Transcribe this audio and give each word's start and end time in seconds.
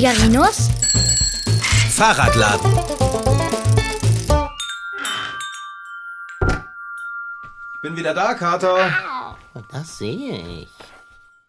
Figarinos 0.00 0.70
Fahrradladen. 1.90 2.72
Ich 7.74 7.80
bin 7.82 7.98
wieder 7.98 8.14
da, 8.14 8.32
Kater. 8.32 8.94
Das 9.70 9.98
sehe 9.98 10.38
ich. 10.62 10.68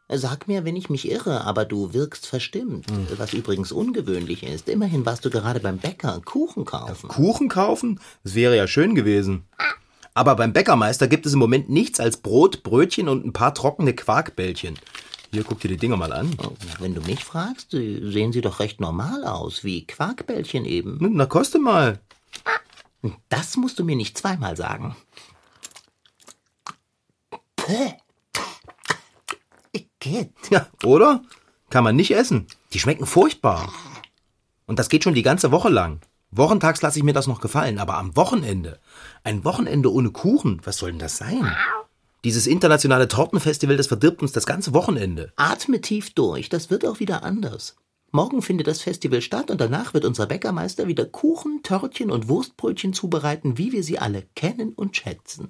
Sag 0.09 0.49
mir, 0.49 0.65
wenn 0.65 0.75
ich 0.75 0.89
mich 0.89 1.09
irre, 1.09 1.45
aber 1.45 1.63
du 1.63 1.93
wirkst 1.93 2.27
verstimmt. 2.27 2.87
Was 3.15 3.31
übrigens 3.31 3.71
ungewöhnlich 3.71 4.43
ist. 4.43 4.67
Immerhin 4.67 5.05
warst 5.05 5.23
du 5.23 5.29
gerade 5.29 5.61
beim 5.61 5.77
Bäcker 5.77 6.19
Kuchen 6.19 6.65
kaufen. 6.65 7.07
Kuchen 7.07 7.47
kaufen? 7.47 8.01
Das 8.25 8.35
wäre 8.35 8.57
ja 8.57 8.67
schön 8.67 8.95
gewesen. 8.95 9.45
Aber 10.13 10.35
beim 10.35 10.51
Bäckermeister 10.51 11.07
gibt 11.07 11.25
es 11.25 11.31
im 11.31 11.39
Moment 11.39 11.69
nichts 11.69 12.01
als 12.01 12.17
Brot, 12.17 12.63
Brötchen 12.63 13.07
und 13.07 13.25
ein 13.25 13.31
paar 13.31 13.53
trockene 13.53 13.93
Quarkbällchen. 13.93 14.77
Hier, 15.31 15.43
guck 15.45 15.61
dir 15.61 15.69
die 15.69 15.77
Dinger 15.77 15.95
mal 15.95 16.11
an. 16.11 16.35
Oh, 16.43 16.51
Wenn 16.79 16.93
du 16.93 17.01
mich 17.01 17.23
fragst, 17.23 17.71
sehen 17.71 18.33
sie 18.33 18.41
doch 18.41 18.59
recht 18.59 18.81
normal 18.81 19.23
aus, 19.25 19.63
wie 19.63 19.87
Quarkbällchen 19.87 20.65
eben. 20.65 20.97
Na, 20.99 21.25
koste 21.25 21.57
mal. 21.57 21.99
Das 23.29 23.55
musst 23.55 23.79
du 23.79 23.85
mir 23.85 23.95
nicht 23.95 24.17
zweimal 24.17 24.57
sagen. 24.57 24.95
Päh. 27.55 27.93
Igitt. 29.71 30.33
Ja, 30.49 30.67
oder? 30.83 31.23
Kann 31.69 31.85
man 31.85 31.95
nicht 31.95 32.11
essen. 32.11 32.47
Die 32.73 32.79
schmecken 32.79 33.05
furchtbar. 33.05 33.71
Und 34.65 34.79
das 34.79 34.89
geht 34.89 35.03
schon 35.05 35.13
die 35.13 35.23
ganze 35.23 35.51
Woche 35.51 35.69
lang. 35.69 36.01
Wochentags 36.31 36.81
lasse 36.81 36.99
ich 36.99 37.03
mir 37.03 37.13
das 37.13 37.27
noch 37.27 37.41
gefallen, 37.41 37.79
aber 37.79 37.97
am 37.97 38.15
Wochenende. 38.15 38.79
Ein 39.23 39.43
Wochenende 39.45 39.91
ohne 39.91 40.11
Kuchen, 40.11 40.61
was 40.65 40.77
soll 40.77 40.91
denn 40.91 40.99
das 40.99 41.17
sein? 41.17 41.55
Dieses 42.23 42.45
internationale 42.45 43.07
Tortenfestival, 43.07 43.77
das 43.77 43.87
verdirbt 43.87 44.21
uns 44.21 44.31
das 44.31 44.45
ganze 44.45 44.73
Wochenende. 44.73 45.33
Atme 45.37 45.81
tief 45.81 46.13
durch, 46.13 46.49
das 46.49 46.69
wird 46.69 46.85
auch 46.85 46.99
wieder 46.99 47.23
anders. 47.23 47.75
Morgen 48.11 48.41
findet 48.41 48.67
das 48.67 48.81
Festival 48.81 49.21
statt 49.21 49.49
und 49.49 49.59
danach 49.59 49.93
wird 49.93 50.05
unser 50.05 50.27
Bäckermeister 50.27 50.87
wieder 50.87 51.05
Kuchen, 51.05 51.63
Törtchen 51.63 52.11
und 52.11 52.27
Wurstbrötchen 52.27 52.93
zubereiten, 52.93 53.57
wie 53.57 53.71
wir 53.71 53.83
sie 53.83 53.97
alle 53.97 54.23
kennen 54.35 54.73
und 54.73 54.97
schätzen. 54.97 55.49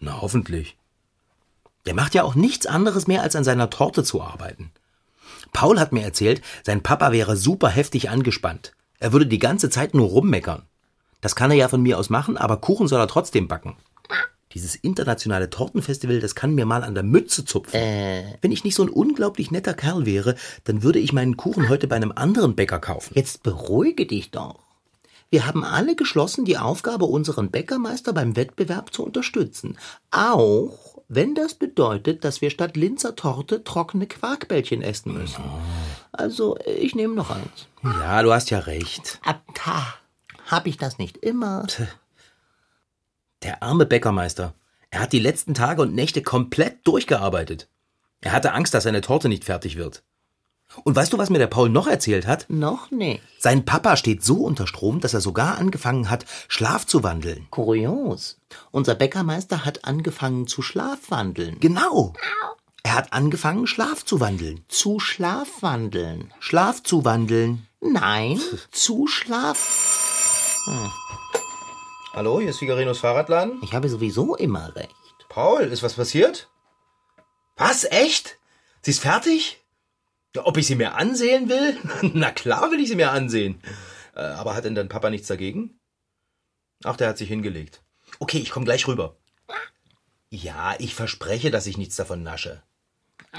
Na, 0.00 0.20
hoffentlich. 0.20 0.76
Der 1.86 1.94
macht 1.94 2.14
ja 2.14 2.24
auch 2.24 2.34
nichts 2.34 2.66
anderes 2.66 3.06
mehr, 3.06 3.22
als 3.22 3.36
an 3.36 3.44
seiner 3.44 3.70
Torte 3.70 4.02
zu 4.02 4.20
arbeiten. 4.22 4.72
Paul 5.52 5.78
hat 5.78 5.92
mir 5.92 6.02
erzählt, 6.02 6.42
sein 6.64 6.82
Papa 6.82 7.12
wäre 7.12 7.36
super 7.36 7.68
heftig 7.68 8.10
angespannt. 8.10 8.72
Er 8.98 9.12
würde 9.12 9.26
die 9.26 9.38
ganze 9.38 9.70
Zeit 9.70 9.94
nur 9.94 10.08
rummeckern. 10.08 10.62
Das 11.20 11.36
kann 11.36 11.50
er 11.50 11.56
ja 11.56 11.68
von 11.68 11.82
mir 11.82 11.98
aus 11.98 12.10
machen, 12.10 12.36
aber 12.36 12.56
Kuchen 12.56 12.88
soll 12.88 13.00
er 13.00 13.08
trotzdem 13.08 13.48
backen. 13.48 13.76
Dieses 14.54 14.76
internationale 14.76 15.50
Tortenfestival, 15.50 16.20
das 16.20 16.34
kann 16.34 16.54
mir 16.54 16.64
mal 16.64 16.82
an 16.82 16.94
der 16.94 17.02
Mütze 17.02 17.44
zupfen. 17.44 17.80
Wenn 18.40 18.52
ich 18.52 18.64
nicht 18.64 18.74
so 18.74 18.82
ein 18.82 18.88
unglaublich 18.88 19.50
netter 19.50 19.74
Kerl 19.74 20.06
wäre, 20.06 20.36
dann 20.64 20.82
würde 20.82 20.98
ich 20.98 21.12
meinen 21.12 21.36
Kuchen 21.36 21.68
heute 21.68 21.86
bei 21.86 21.96
einem 21.96 22.12
anderen 22.12 22.56
Bäcker 22.56 22.78
kaufen. 22.78 23.12
Jetzt 23.14 23.42
beruhige 23.42 24.06
dich 24.06 24.30
doch. 24.30 24.58
Wir 25.30 25.46
haben 25.46 25.62
alle 25.62 25.94
geschlossen, 25.94 26.46
die 26.46 26.56
Aufgabe, 26.56 27.04
unseren 27.04 27.50
Bäckermeister 27.50 28.14
beim 28.14 28.34
Wettbewerb 28.34 28.94
zu 28.94 29.04
unterstützen. 29.04 29.76
Auch 30.10 31.02
wenn 31.08 31.34
das 31.34 31.54
bedeutet, 31.54 32.24
dass 32.24 32.40
wir 32.40 32.48
statt 32.50 32.76
Linzer 32.76 33.14
Torte 33.16 33.62
trockene 33.64 34.06
Quarkbällchen 34.06 34.80
essen 34.80 35.12
müssen. 35.12 35.44
Also, 36.12 36.56
ich 36.64 36.94
nehme 36.94 37.14
noch 37.14 37.30
eins. 37.30 37.68
Ja, 37.82 38.22
du 38.22 38.32
hast 38.32 38.50
ja 38.50 38.60
recht. 38.60 39.20
Abta. 39.22 39.94
Hab 40.46 40.66
ich 40.66 40.78
das 40.78 40.96
nicht 40.96 41.18
immer? 41.18 41.66
Der 43.42 43.62
arme 43.62 43.86
Bäckermeister. 43.86 44.54
Er 44.90 45.00
hat 45.00 45.12
die 45.12 45.18
letzten 45.18 45.54
Tage 45.54 45.82
und 45.82 45.94
Nächte 45.94 46.22
komplett 46.22 46.86
durchgearbeitet. 46.86 47.68
Er 48.20 48.32
hatte 48.32 48.52
Angst, 48.52 48.74
dass 48.74 48.84
seine 48.84 49.00
Torte 49.00 49.28
nicht 49.28 49.44
fertig 49.44 49.76
wird. 49.76 50.02
Und 50.84 50.96
weißt 50.96 51.12
du, 51.12 51.18
was 51.18 51.30
mir 51.30 51.38
der 51.38 51.46
Paul 51.46 51.70
noch 51.70 51.86
erzählt 51.86 52.26
hat? 52.26 52.46
Noch 52.48 52.90
nicht. 52.90 53.22
Sein 53.38 53.64
Papa 53.64 53.96
steht 53.96 54.22
so 54.22 54.44
unter 54.44 54.66
Strom, 54.66 55.00
dass 55.00 55.14
er 55.14 55.20
sogar 55.20 55.56
angefangen 55.56 56.10
hat, 56.10 56.26
Schlaf 56.48 56.86
zu 56.86 57.02
wandeln. 57.02 57.46
Kurios. 57.50 58.38
Unser 58.70 58.94
Bäckermeister 58.94 59.64
hat 59.64 59.84
angefangen 59.84 60.46
zu 60.46 60.60
schlafwandeln. 60.60 61.58
Genau. 61.60 62.12
Er 62.82 62.94
hat 62.96 63.12
angefangen, 63.12 63.66
Schlaf 63.66 64.04
zu 64.04 64.20
wandeln. 64.20 64.64
Zu 64.68 65.00
schlafwandeln. 65.00 66.32
Schlaf 66.38 66.82
zu 66.82 67.04
wandeln. 67.04 67.66
Nein, 67.80 68.40
zu 68.70 69.06
Schlaf. 69.06 70.64
Hallo, 72.12 72.40
hier 72.40 72.50
ist 72.50 72.58
Figarinos 72.58 72.98
Fahrradladen. 72.98 73.60
Ich 73.62 73.74
habe 73.74 73.88
sowieso 73.88 74.34
immer 74.34 74.74
recht. 74.74 74.94
Paul, 75.28 75.62
ist 75.64 75.82
was 75.82 75.94
passiert? 75.94 76.48
Was, 77.56 77.84
echt? 77.84 78.38
Sie 78.82 78.92
ist 78.92 79.00
fertig? 79.00 79.62
Ob 80.36 80.56
ich 80.56 80.66
sie 80.66 80.74
mir 80.76 80.94
ansehen 80.94 81.48
will? 81.48 81.76
Na 82.14 82.30
klar 82.30 82.70
will 82.70 82.80
ich 82.80 82.88
sie 82.88 82.96
mir 82.96 83.10
ansehen. 83.10 83.60
Äh, 84.14 84.20
aber 84.20 84.54
hat 84.54 84.64
denn 84.64 84.74
dein 84.74 84.88
Papa 84.88 85.10
nichts 85.10 85.28
dagegen? 85.28 85.78
Ach, 86.84 86.96
der 86.96 87.08
hat 87.08 87.18
sich 87.18 87.28
hingelegt. 87.28 87.82
Okay, 88.20 88.38
ich 88.38 88.50
komme 88.50 88.64
gleich 88.64 88.86
rüber. 88.86 89.16
Ja, 90.30 90.74
ich 90.78 90.94
verspreche, 90.94 91.50
dass 91.50 91.66
ich 91.66 91.76
nichts 91.78 91.96
davon 91.96 92.22
nasche. 92.22 92.62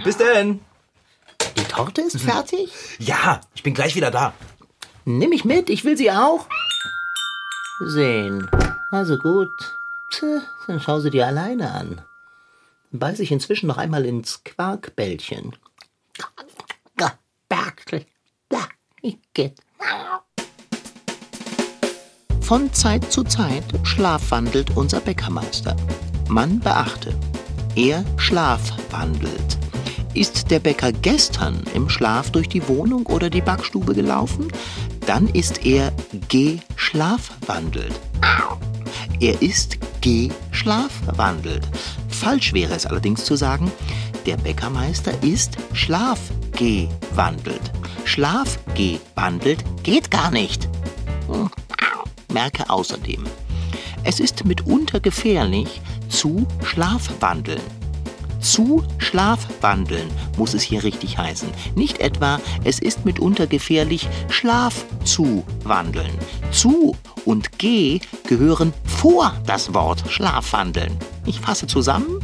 Bis 0.04 0.18
denn. 0.18 0.60
Die 1.58 1.64
Torte 1.64 2.02
ist 2.02 2.20
fertig? 2.22 2.72
Ja, 3.00 3.42
ich 3.56 3.64
bin 3.64 3.74
gleich 3.74 3.96
wieder 3.96 4.12
da. 4.12 4.34
Nimm 5.06 5.30
mich 5.30 5.46
mit, 5.46 5.70
ich 5.70 5.86
will 5.86 5.98
sie 5.98 6.12
auch. 6.12 6.48
Sehen. 7.80 8.50
Also 8.92 9.18
gut. 9.18 9.52
Tja, 10.12 10.42
dann 10.68 10.80
schau 10.80 11.00
sie 11.00 11.12
dir 11.12 11.28
alleine 11.28 11.72
an. 11.72 12.02
Beiß 12.92 13.20
ich 13.20 13.32
inzwischen 13.32 13.68
noch 13.68 13.78
einmal 13.78 14.06
ins 14.06 14.44
Quarkbällchen. 14.44 15.56
Von 22.50 22.74
Zeit 22.74 23.12
zu 23.12 23.24
Zeit 23.24 23.64
schlafwandelt 23.84 24.76
unser 24.76 25.00
Bäckermeister. 25.02 25.76
Man 26.28 26.60
beachte, 26.60 27.16
er 27.76 28.04
schlafwandelt. 28.18 29.60
Ist 30.16 30.50
der 30.50 30.60
Bäcker 30.60 30.92
gestern 30.92 31.64
im 31.76 31.88
Schlaf 31.90 32.32
durch 32.32 32.50
die 32.50 32.68
Wohnung 32.68 33.06
oder 33.06 33.30
die 33.30 33.42
Backstube 33.42 33.94
gelaufen, 33.94 34.52
dann 35.10 35.28
ist 35.30 35.66
er 35.66 35.92
geschlafwandelt. 36.28 38.00
Er 39.20 39.42
ist 39.42 39.80
geschlafwandelt. 40.02 41.68
Falsch 42.10 42.54
wäre 42.54 42.76
es 42.76 42.86
allerdings 42.86 43.26
zu 43.26 43.36
sagen, 43.36 43.72
der 44.28 44.38
Bäckermeister 44.38 45.12
ist 45.24 45.58
schlafgewandelt. 45.74 47.72
Schlafgewandelt 48.06 49.66
geht 49.82 50.12
gar 50.12 50.30
nicht. 50.30 50.70
Hm. 51.28 51.50
Merke 52.32 52.70
außerdem, 52.70 53.24
es 54.04 54.20
ist 54.20 54.46
mitunter 54.46 55.00
gefährlich 55.00 55.82
zu 56.10 56.46
Schlafwandeln. 56.64 57.79
Zu 58.40 58.84
Schlafwandeln 58.98 60.08
muss 60.38 60.54
es 60.54 60.62
hier 60.62 60.84
richtig 60.84 61.18
heißen. 61.18 61.50
Nicht 61.76 62.00
etwa, 62.00 62.40
es 62.64 62.80
ist 62.80 63.06
mitunter 63.06 63.48
gefährlich, 63.48 64.08
Schlaf 64.30 64.86
zu 65.04 65.44
wandeln. 65.64 66.12
Zu 66.52 66.96
und 67.26 67.58
G 67.60 68.00
gehören 68.28 68.74
vor 68.86 69.34
das 69.46 69.74
Wort 69.74 70.04
Schlafwandeln. 70.10 70.98
Ich 71.26 71.40
fasse 71.40 71.68
zusammen. 71.68 72.20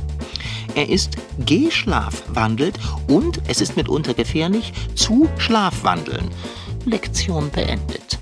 Er 0.74 0.90
ist 0.90 1.18
geschlafwandelt 1.46 2.80
und 3.08 3.42
es 3.48 3.62
ist 3.62 3.78
mitunter 3.78 4.14
gefährlich 4.14 4.74
zu 4.96 5.30
Schlafwandeln. 5.38 6.30
Lektion 6.86 7.50
beendet. 7.52 8.20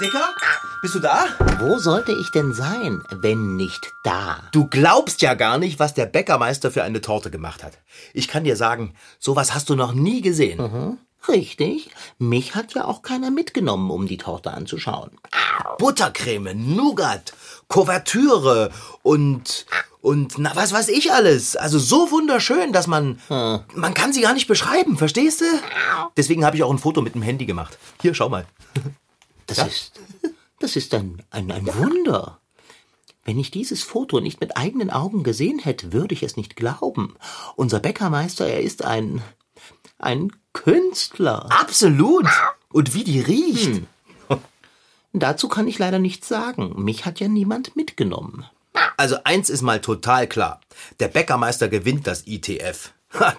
Dicker, 0.00 0.32
bist 0.80 0.94
du 0.94 1.00
da? 1.00 1.26
Wo 1.58 1.76
sollte 1.78 2.12
ich 2.12 2.30
denn 2.30 2.52
sein, 2.52 3.02
wenn 3.10 3.56
nicht 3.56 3.92
da? 4.04 4.44
Du 4.52 4.68
glaubst 4.68 5.22
ja 5.22 5.34
gar 5.34 5.58
nicht, 5.58 5.80
was 5.80 5.92
der 5.92 6.06
Bäckermeister 6.06 6.70
für 6.70 6.84
eine 6.84 7.00
Torte 7.00 7.32
gemacht 7.32 7.64
hat. 7.64 7.78
Ich 8.14 8.28
kann 8.28 8.44
dir 8.44 8.54
sagen, 8.54 8.94
sowas 9.18 9.54
hast 9.54 9.70
du 9.70 9.74
noch 9.74 9.92
nie 9.92 10.20
gesehen. 10.20 10.98
Richtig, 11.26 11.90
mich 12.20 12.54
hat 12.54 12.74
ja 12.74 12.84
auch 12.84 13.02
keiner 13.02 13.32
mitgenommen, 13.32 13.90
um 13.90 14.06
die 14.06 14.18
Torte 14.18 14.52
anzuschauen. 14.52 15.10
Buttercreme, 15.78 16.54
Nougat, 16.54 17.32
Kuvertüre 17.66 18.70
und 19.02 19.66
und 20.00 20.38
na 20.38 20.54
was 20.54 20.72
weiß 20.72 20.90
ich 20.90 21.12
alles. 21.12 21.56
Also 21.56 21.80
so 21.80 22.12
wunderschön, 22.12 22.72
dass 22.72 22.86
man 22.86 23.18
man 23.28 23.94
kann 23.94 24.12
sie 24.12 24.20
gar 24.20 24.32
nicht 24.32 24.46
beschreiben, 24.46 24.96
verstehst 24.96 25.40
du? 25.40 25.46
Deswegen 26.16 26.44
habe 26.44 26.54
ich 26.54 26.62
auch 26.62 26.70
ein 26.70 26.78
Foto 26.78 27.02
mit 27.02 27.16
dem 27.16 27.22
Handy 27.22 27.46
gemacht. 27.46 27.76
Hier, 28.00 28.14
schau 28.14 28.28
mal. 28.28 28.46
Das 29.48 29.66
ist, 29.66 29.92
das 30.60 30.76
ist 30.76 30.94
ein, 30.94 31.22
ein, 31.30 31.50
ein 31.50 31.66
Wunder. 31.66 32.38
Wenn 33.24 33.38
ich 33.38 33.50
dieses 33.50 33.82
Foto 33.82 34.20
nicht 34.20 34.40
mit 34.40 34.56
eigenen 34.56 34.90
Augen 34.90 35.22
gesehen 35.22 35.58
hätte, 35.58 35.92
würde 35.92 36.14
ich 36.14 36.22
es 36.22 36.36
nicht 36.36 36.54
glauben. 36.54 37.16
Unser 37.56 37.80
Bäckermeister, 37.80 38.46
er 38.46 38.60
ist 38.60 38.84
ein, 38.84 39.22
ein 39.98 40.32
Künstler. 40.52 41.46
Absolut. 41.50 42.26
Und 42.70 42.94
wie 42.94 43.04
die 43.04 43.20
riecht. 43.20 43.82
Dazu 45.12 45.48
kann 45.48 45.66
ich 45.66 45.78
leider 45.78 45.98
nichts 45.98 46.28
sagen. 46.28 46.84
Mich 46.84 47.04
hat 47.06 47.20
ja 47.20 47.28
niemand 47.28 47.74
mitgenommen. 47.74 48.44
Also 48.96 49.16
eins 49.24 49.50
ist 49.50 49.62
mal 49.62 49.80
total 49.80 50.26
klar. 50.26 50.60
Der 51.00 51.08
Bäckermeister 51.08 51.68
gewinnt 51.68 52.06
das 52.06 52.26
ITF. 52.26 52.92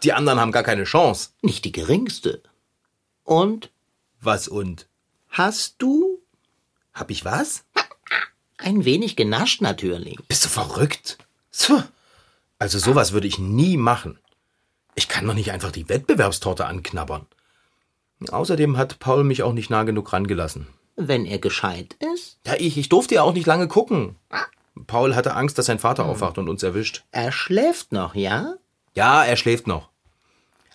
Die 0.04 0.14
anderen 0.14 0.40
haben 0.40 0.52
gar 0.52 0.64
keine 0.64 0.84
Chance. 0.84 1.30
Nicht 1.42 1.66
die 1.66 1.72
geringste. 1.72 2.42
Und? 3.24 3.70
Was 4.20 4.48
und? 4.48 4.88
Hast 5.30 5.76
du? 5.80 6.20
Hab 6.94 7.12
ich 7.12 7.24
was? 7.24 7.64
Ein 8.58 8.84
wenig 8.84 9.16
genascht 9.16 9.62
natürlich. 9.62 10.18
Bist 10.28 10.44
du 10.46 10.50
verrückt? 10.50 11.18
So. 11.52 11.82
Also 12.58 12.78
sowas 12.78 13.14
würde 13.14 13.28
ich 13.28 13.40
nie 13.40 13.78
machen. 13.78 14.20
Ich 14.96 15.08
kann 15.08 15.26
doch 15.26 15.34
nicht 15.34 15.52
einfach 15.52 15.72
die 15.72 15.88
Wettbewerbstorte 15.88 16.66
anknabbern. 16.66 17.26
Außerdem 18.30 18.76
hat 18.78 19.00
Paul 19.00 19.24
mich 19.24 19.44
auch 19.44 19.54
nicht 19.54 19.70
nah 19.70 19.84
genug 19.84 20.12
rangelassen. 20.12 20.68
Wenn 20.98 21.26
er 21.26 21.40
gescheit 21.40 21.96
ist? 22.14 22.40
Ja, 22.46 22.56
ich, 22.58 22.78
ich 22.78 22.90
durfte 22.90 23.16
ja 23.16 23.24
auch 23.24 23.34
nicht 23.34 23.46
lange 23.46 23.70
gucken. 23.70 24.18
Paul 24.88 25.16
hatte 25.16 25.36
Angst, 25.36 25.58
dass 25.58 25.68
sein 25.68 25.80
Vater 25.80 26.06
aufwacht 26.06 26.38
und 26.38 26.50
uns 26.50 26.64
erwischt. 26.64 27.04
Er 27.12 27.32
schläft 27.32 27.94
noch, 27.94 28.16
ja? 28.16 28.56
Ja, 28.96 29.24
er 29.24 29.38
schläft 29.38 29.68
noch. 29.68 29.89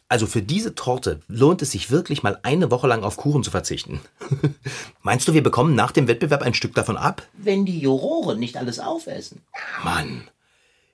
Also 0.09 0.27
für 0.27 0.43
diese 0.43 0.75
Torte 0.75 1.21
lohnt 1.29 1.63
es 1.63 1.71
sich 1.73 1.91
wirklich 1.91 2.23
mal 2.23 2.39
eine 2.43 2.71
Woche 2.71 2.87
lang 2.87 3.03
auf 3.05 3.17
Kuchen 3.17 3.43
zu 3.43 3.51
verzichten. 3.51 4.01
Meinst 5.03 5.27
du, 5.27 5.33
wir 5.35 5.43
bekommen 5.43 5.75
nach 5.75 5.93
dem 5.93 6.07
Wettbewerb 6.09 6.43
ein 6.43 6.55
Stück 6.55 6.75
davon 6.75 6.97
ab? 6.97 7.23
Wenn 7.33 7.65
die 7.65 7.79
Juroren 7.81 8.39
nicht 8.39 8.57
alles 8.57 8.79
aufessen. 8.81 9.41
Mann, 9.83 10.29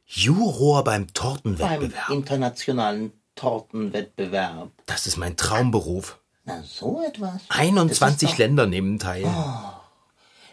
Juror 0.06 0.84
beim 0.84 1.02
Beim 1.02 1.14
Tortenwettbewerb. 1.14 2.10
internationalen 2.10 3.12
Tortenwettbewerb. 3.36 4.70
Das 4.86 5.06
ist 5.06 5.16
mein 5.16 5.36
Traumberuf. 5.36 6.18
Na, 6.44 6.62
so 6.62 7.02
etwas. 7.06 7.42
21 7.48 8.20
Das 8.28 8.32
ist 8.32 8.38
Länder 8.38 8.66
nehmen 8.66 8.98
teil. 8.98 9.22
doch, 9.22 9.80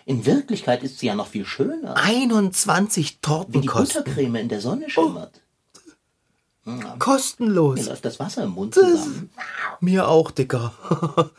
in 0.05 0.25
Wirklichkeit 0.25 0.83
ist 0.83 0.99
sie 0.99 1.07
ja 1.07 1.15
noch 1.15 1.27
viel 1.27 1.45
schöner. 1.45 1.95
21 1.97 3.05
Wie 3.05 3.09
die 3.13 3.17
Tortenkosten. 3.21 4.03
Buttercreme 4.03 4.35
in 4.41 4.49
der 4.49 4.61
Sonne 4.61 4.89
schimmert. 4.89 5.33
Mir 5.35 5.46
Kostenlos. 6.99 7.85
läuft 7.85 8.05
das 8.05 8.19
Wasser 8.19 8.43
im 8.43 8.51
Mund 8.51 8.73
zusammen. 8.73 9.29
Mir 9.79 10.07
auch, 10.07 10.31
Dicker. 10.31 10.73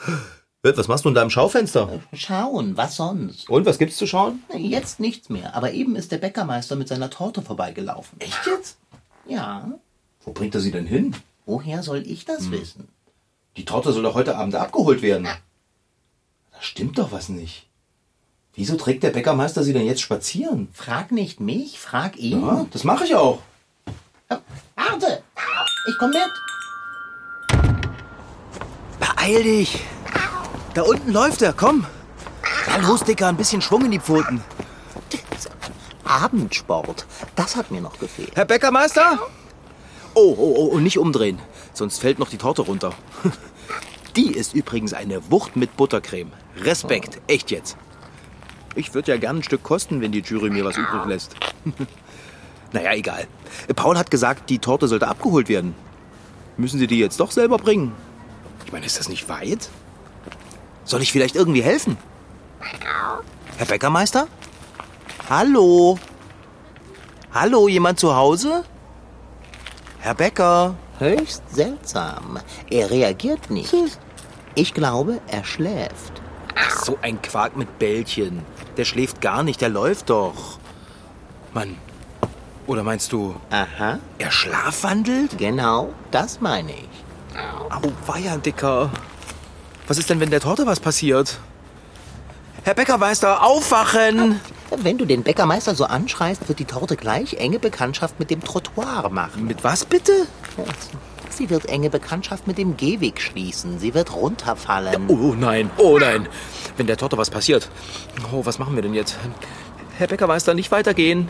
Was 0.63 0.89
machst 0.89 1.05
du 1.05 1.09
in 1.09 1.15
deinem 1.15 1.31
Schaufenster? 1.31 2.01
Schauen, 2.13 2.77
was 2.77 2.97
sonst? 2.97 3.49
Und, 3.49 3.65
was 3.65 3.79
gibt's 3.79 3.97
zu 3.97 4.07
schauen? 4.07 4.43
Jetzt 4.55 4.99
nichts 5.01 5.29
mehr, 5.31 5.55
aber 5.55 5.73
eben 5.73 5.95
ist 5.97 6.11
der 6.13 6.19
Bäckermeister 6.19 6.75
mit 6.77 6.89
seiner 6.89 7.09
Torte 7.11 7.41
vorbeigelaufen. 7.43 8.21
Echt 8.21 8.45
jetzt? 8.47 8.77
Ja, 9.27 9.73
Wo 10.25 10.33
bringt 10.33 10.55
er 10.55 10.61
sie 10.61 10.73
denn 10.73 10.87
hin? 10.87 11.15
woher 11.47 11.83
soll 11.83 12.03
ich 12.07 12.27
das 12.27 12.51
wissen? 12.51 12.89
Die 13.57 13.65
Torte 13.65 13.93
soll 13.93 14.03
doch 14.03 14.15
heute 14.15 14.37
Abend 14.37 14.55
abgeholt 14.57 15.01
werden. 15.01 15.25
Da 15.25 16.61
stimmt 16.61 16.99
doch 16.99 17.13
was 17.13 17.29
nicht. 17.31 17.67
Wieso 18.53 18.77
trägt 18.77 19.05
der 19.05 19.11
Bäckermeister 19.11 19.63
sie 19.63 19.73
denn 19.73 19.87
jetzt 19.87 20.03
spazieren? 20.03 20.69
Frag 20.73 21.13
nicht 21.13 21.41
mich, 21.41 21.79
frag 21.79 22.19
ihn. 22.19 22.43
Ja, 22.43 22.67
das 22.73 22.85
mache 22.85 23.05
ich 23.05 23.15
auch. 23.15 23.39
Warte, 24.91 25.23
ich 25.87 25.99
komm 25.99 26.11
mit. 26.11 26.31
Beeil 28.99 29.43
dich. 29.43 29.85
Da 30.75 30.83
unten 30.83 31.13
läuft 31.13 31.43
er, 31.43 31.53
komm. 31.53 31.87
Na 32.67 32.77
los, 32.89 33.05
Dicker, 33.05 33.29
ein 33.29 33.37
bisschen 33.37 33.61
Schwung 33.61 33.85
in 33.85 33.91
die 33.91 34.01
Pfoten. 34.01 34.43
Abendsport, 36.05 37.07
das 37.37 37.55
hat 37.55 37.71
mir 37.71 37.83
noch 37.83 37.99
gefehlt. 37.99 38.33
Herr 38.35 38.47
Bäckermeister? 38.47 39.19
Oh, 40.15 40.35
oh, 40.39 40.55
oh, 40.57 40.67
und 40.69 40.85
nicht 40.85 40.99
umdrehen, 40.99 41.39
sonst 41.75 42.01
fällt 42.01 42.19
noch 42.19 42.31
die 42.31 42.39
Torte 42.39 42.63
runter. 42.63 42.95
Die 44.17 44.33
ist 44.33 44.55
übrigens 44.55 44.95
eine 44.95 45.31
Wucht 45.31 45.55
mit 45.55 45.77
Buttercreme. 45.77 46.33
Respekt, 46.57 47.21
echt 47.29 47.53
jetzt. 47.53 47.77
Ich 48.75 48.95
würde 48.95 49.13
ja 49.13 49.19
gern 49.19 49.37
ein 49.37 49.43
Stück 49.45 49.63
kosten, 49.63 50.01
wenn 50.01 50.11
die 50.11 50.23
Jury 50.23 50.51
mir 50.51 50.65
was 50.65 50.77
übrig 50.77 51.05
lässt. 51.05 51.37
naja, 52.73 52.93
egal. 52.93 53.27
Paul 53.75 53.97
hat 53.97 54.11
gesagt, 54.11 54.51
die 54.51 54.59
Torte 54.59 54.89
sollte 54.89 55.09
abgeholt 55.09 55.49
werden. 55.49 55.75
Müssen 56.57 56.79
Sie 56.79 56.87
die 56.87 56.99
jetzt 56.99 57.21
doch 57.21 57.31
selber 57.31 57.57
bringen? 57.57 57.93
Ich 58.67 58.73
meine, 58.73 58.85
ist 58.85 58.99
das 58.99 59.09
nicht 59.09 59.29
weit? 59.29 59.71
Soll 60.85 61.03
ich 61.03 61.13
vielleicht 61.13 61.37
irgendwie 61.37 61.63
helfen? 61.63 61.97
Herr 63.57 63.67
Bäckermeister? 63.67 64.27
Hallo? 65.31 65.99
Hallo, 67.33 67.69
jemand 67.69 68.01
zu 68.01 68.15
Hause? 68.15 68.65
Herr 70.01 70.15
Bäcker? 70.15 70.75
Höchst 70.99 71.43
seltsam. 71.51 72.39
Er 72.71 72.91
reagiert 72.91 73.51
nicht. 73.51 73.75
Ich 74.55 74.75
glaube, 74.75 75.21
er 75.29 75.45
schläft. 75.45 76.21
Ach, 76.57 76.85
so 76.85 76.99
ein 77.03 77.23
Quark 77.23 77.57
mit 77.57 77.79
Bällchen. 77.79 78.43
Der 78.77 78.85
schläft 78.85 79.21
gar 79.21 79.43
nicht, 79.43 79.61
der 79.61 79.69
läuft 79.69 80.11
doch. 80.11 80.59
Mann. 81.55 81.77
Oder 82.69 82.83
meinst 82.85 83.13
du, 83.13 83.35
Aha, 83.49 83.99
er 84.19 84.31
schlafwandelt? 84.31 85.39
genau, 85.39 85.95
das 86.11 86.43
meine 86.43 86.73
ich. 86.73 86.89
Au, 87.71 87.81
weia, 88.07 88.37
Dicker. 88.37 88.91
Was 89.87 89.97
ist 89.97 90.11
denn, 90.11 90.21
wenn 90.21 90.29
der 90.29 90.41
Torte 90.41 90.67
was 90.67 90.79
passiert? 90.79 91.39
Herr 92.65 92.75
Bäckermeister, 92.75 93.43
aufwachen! 93.43 94.39
Wenn 94.77 94.99
du 94.99 95.07
den 95.07 95.23
Bäckermeister 95.23 95.75
so 95.75 95.85
anschreist, 95.87 96.47
wird 96.47 96.59
die 96.59 96.67
Torte 96.67 96.97
gleich 96.97 97.35
enge 97.35 97.59
Bekanntschaft 97.59 98.19
mit 98.21 98.29
dem 98.31 98.45
Trottoir 98.45 99.09
machen. 99.09 99.47
Mit 99.47 99.65
was 99.65 99.87
bitte? 99.87 100.13
Sie 101.31 101.49
wird 101.49 101.71
enge 101.71 101.89
Bekanntschaft 101.89 102.47
mit 102.47 102.59
dem 102.59 102.77
Gehweg 102.77 103.23
schließen. 103.23 103.79
Sie 103.79 103.95
wird 103.95 104.15
runterfallen. 104.15 105.09
Oh 105.09 105.35
nein, 105.35 105.71
oh 105.79 105.99
nein. 105.99 106.29
Wenn 106.77 106.87
der 106.87 106.99
Torte 106.99 107.17
was 107.17 107.31
passiert. 107.31 107.71
Oh, 108.31 108.45
was 108.45 108.59
machen 108.59 108.75
wir 108.75 108.83
denn 108.83 108.93
jetzt? 108.93 109.17
Herr 109.97 110.09
Bäckermeister, 110.09 110.53
nicht 110.53 110.71
weitergehen. 110.71 111.29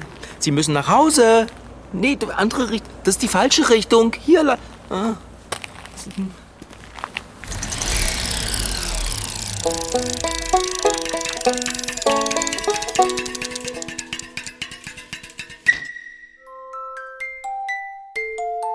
Sie 0.49 0.53
müssen 0.53 0.73
nach 0.73 0.89
Hause. 0.89 1.47
Nee, 1.93 2.17
andere 2.35 2.71
Richtung. 2.71 2.91
Das 3.05 3.17
ist 3.17 3.23
die 3.23 3.29
falsche 3.29 3.69
Richtung. 3.69 4.15
Hier. 4.19 4.57
Ah. 4.89 5.13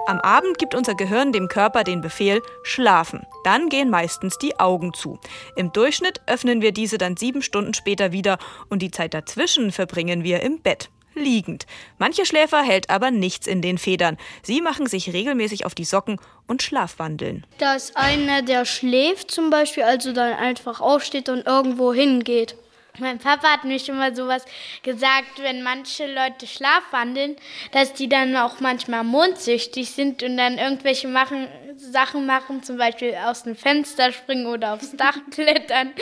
Am 0.06 0.20
Abend 0.20 0.60
gibt 0.60 0.76
unser 0.76 0.94
Gehirn 0.94 1.32
dem 1.32 1.48
Körper 1.48 1.84
den 1.84 2.02
Befehl 2.02 2.44
Schlafen. 2.62 3.26
Dann 3.44 3.70
gehen 3.70 3.90
meistens 3.90 4.38
die 4.38 4.60
Augen 4.60 4.94
zu. 4.94 5.18
Im 5.56 5.74
Durchschnitt 5.74 6.22
öffnen 6.28 6.62
wir 6.62 6.72
diese 6.72 7.00
dann 7.00 7.18
sieben 7.18 7.42
Stunden 7.42 7.74
später 7.74 8.12
wieder 8.12 8.38
und 8.70 8.84
die 8.84 8.92
Zeit 8.92 9.16
dazwischen 9.16 9.72
verbringen 9.72 10.24
wir 10.24 10.44
im 10.44 10.62
Bett. 10.62 10.92
Liegend. 11.16 11.66
Manche 11.98 12.26
Schläfer 12.26 12.62
hält 12.64 12.90
aber 12.90 13.12
nichts 13.12 13.48
in 13.48 13.62
den 13.62 13.78
Federn. 13.78 14.18
Sie 14.42 14.62
machen 14.62 14.88
sich 14.88 15.14
regelmäßig 15.14 15.66
auf 15.66 15.76
die 15.76 15.86
Socken 15.86 16.20
und 16.48 16.64
schlafwandeln. 16.64 17.46
dass 17.58 17.96
einer, 17.96 18.42
der 18.42 18.66
schläft 18.66 19.32
zum 19.32 19.50
Beispiel, 19.50 19.84
also 19.84 20.14
dann 20.14 20.34
einfach 20.34 20.82
aufsteht 20.82 21.30
und 21.30 21.46
irgendwo 21.46 21.94
hingeht. 21.94 22.56
Mein 23.00 23.18
Papa 23.18 23.48
hat 23.48 23.82
schon 23.82 23.98
mal 23.98 24.16
sowas 24.16 24.46
gesagt, 24.84 25.42
wenn 25.42 25.64
manche 25.64 26.06
Leute 26.06 26.46
schlafwandeln, 26.46 27.36
dass 27.72 27.94
die 27.94 28.08
dann 28.08 28.36
auch 28.36 28.60
manchmal 28.60 29.04
mondsüchtig 29.04 29.90
sind 29.90 30.22
und 30.22 30.38
dann 30.38 30.60
irgendwelche 30.60 31.08
machen, 31.08 31.48
Sachen 31.76 32.28
machen, 32.28 32.62
zum 32.62 32.78
Beispiel 32.78 33.16
aus 33.16 33.44
dem 33.44 33.56
Fenster 33.56 34.12
springen 34.12 34.46
oder 34.46 34.76
aufs 34.76 34.96
Dach 34.96 35.18
klettern. 35.32 35.94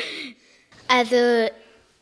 Also 0.89 1.49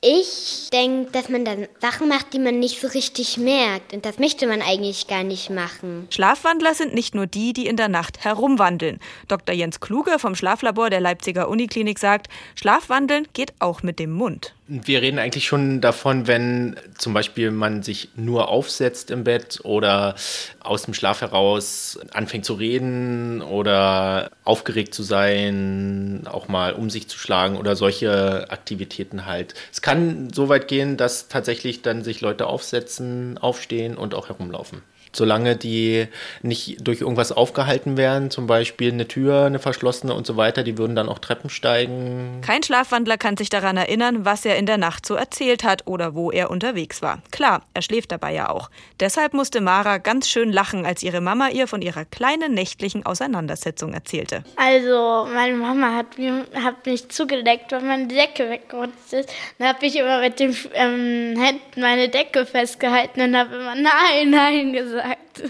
ich 0.02 0.70
denke, 0.72 1.12
dass 1.12 1.28
man 1.28 1.44
dann 1.44 1.68
Sachen 1.82 2.08
macht, 2.08 2.34
die 2.34 2.40
man 2.40 2.60
nicht 2.60 2.80
so 2.80 2.88
richtig 2.88 3.38
merkt. 3.38 3.92
Und 3.94 4.06
das 4.06 4.18
möchte 4.18 4.48
man 4.48 4.62
eigentlich 4.62 5.08
gar 5.08 5.24
nicht 5.24 5.50
machen. 5.50 6.08
Schlafwandler 6.10 6.74
sind 6.74 6.94
nicht 6.94 7.16
nur 7.16 7.28
die, 7.28 7.52
die 7.52 7.68
in 7.68 7.76
der 7.76 7.90
Nacht 7.90 8.24
herumwandeln. 8.24 9.00
Dr. 9.28 9.54
Jens 9.54 9.82
Kluge 9.82 10.18
vom 10.18 10.36
Schlaflabor 10.36 10.90
der 10.90 11.02
Leipziger 11.02 11.50
Uniklinik 11.50 12.00
sagt, 12.00 12.28
Schlafwandeln 12.56 13.28
geht 13.34 13.54
auch 13.60 13.84
mit 13.84 14.00
dem 14.00 14.12
Mund. 14.12 14.54
Wir 14.68 15.02
reden 15.02 15.20
eigentlich 15.20 15.48
schon 15.48 15.82
davon, 15.82 16.28
wenn 16.28 16.78
zum 16.98 17.14
Beispiel 17.14 17.52
man 17.52 17.84
sich 17.84 18.10
nur 18.16 18.50
aufsetzt 18.50 19.12
im 19.12 19.24
Bett 19.24 19.60
oder 19.64 20.16
aus 20.62 20.84
dem 20.84 20.94
Schlaf 20.94 21.22
heraus 21.22 22.00
anfängt 22.12 22.46
zu 22.46 22.54
reden 22.54 23.42
oder 23.42 24.32
aufgeregt 24.44 24.94
zu 24.94 25.04
sein, 25.04 26.24
auch 26.26 26.48
mal 26.48 26.74
um 26.74 26.90
sich 26.90 27.08
zu 27.08 27.18
schlagen 27.18 27.58
oder 27.58 27.76
solche 27.76 28.50
Aktivitäten 28.50 29.26
halt. 29.26 29.54
Es 29.72 29.82
kann 29.82 30.32
so 30.34 30.50
weit 30.50 30.68
gehen, 30.68 30.98
dass 30.98 31.28
tatsächlich 31.28 31.82
dann 31.82 32.04
sich 32.04 32.22
Leute 32.22 32.48
aufsetzen, 32.48 33.38
aufstehen 33.38 33.98
und 33.98 34.14
auch 34.16 34.30
herumlaufen. 34.30 34.82
Solange 35.12 35.56
die 35.56 36.08
nicht 36.42 36.88
durch 36.88 37.02
irgendwas 37.02 37.32
aufgehalten 37.32 37.98
werden, 37.98 38.30
zum 38.30 38.48
Beispiel 38.48 38.92
eine 38.92 39.08
Tür, 39.08 39.46
eine 39.46 39.60
verschlossene 39.60 40.14
und 40.14 40.28
so 40.28 40.38
weiter, 40.38 40.64
die 40.64 40.78
würden 40.78 40.96
dann 40.96 41.10
auch 41.10 41.20
Treppen 41.20 41.50
steigen, 41.50 42.42
Kein 42.46 42.64
Schlafwandler 42.64 43.18
kann 43.18 43.36
sich 43.36 43.50
daran 43.50 43.78
erinnern, 43.78 44.26
was 44.26 44.46
er 44.46 44.58
in 44.58 44.66
der 44.66 44.78
Nacht 44.78 45.06
so 45.06 45.16
erzählt 45.16 45.64
hat 45.64 45.88
oder 45.88 46.14
wo 46.14 46.32
er 46.32 46.52
unterwegs 46.52 47.02
war. 47.02 47.22
Klar, 47.32 47.64
er 47.74 47.82
schläft 47.82 48.12
dabei 48.12 48.34
ja 48.34 48.50
auch. 48.50 48.70
Deshalb 49.00 49.34
musste 49.34 49.62
Mara 49.62 49.98
ganz 49.98 50.30
schön 50.30 50.52
lachen, 50.52 50.86
als 50.86 51.02
ihre 51.04 51.22
Mama 51.22 51.50
ihr 51.50 51.68
von 51.68 51.82
ihrer 51.82 52.06
kleinen 52.06 52.54
nächtlichen 52.54 53.06
Auseinandersetzung 53.06 53.94
erzählte. 53.94 54.44
Also, 54.56 55.28
meine 55.34 55.56
Mama 55.56 55.96
hat, 55.96 56.18
mir, 56.18 56.46
hat 56.54 56.86
mich 56.86 57.10
zugedeckt, 57.10 57.72
weil 57.72 57.82
meine 57.82 58.08
Decke 58.08 58.50
weggerutscht 58.50 59.14
ist. 59.14 59.30
Dann 59.58 59.70
habe 59.70 59.86
ich 59.86 59.96
immer 59.96 60.20
mit 60.22 60.40
den 60.40 60.56
ähm, 60.74 61.36
Händen 61.40 61.82
meine 61.82 62.10
Decke 62.10 62.46
festgehalten 62.46 63.22
und 63.22 63.36
habe 63.36 63.56
immer 63.56 63.76
Nein, 63.76 64.30
Nein 64.30 64.74
gesagt. 64.74 64.99
Gesagt. 65.00 65.44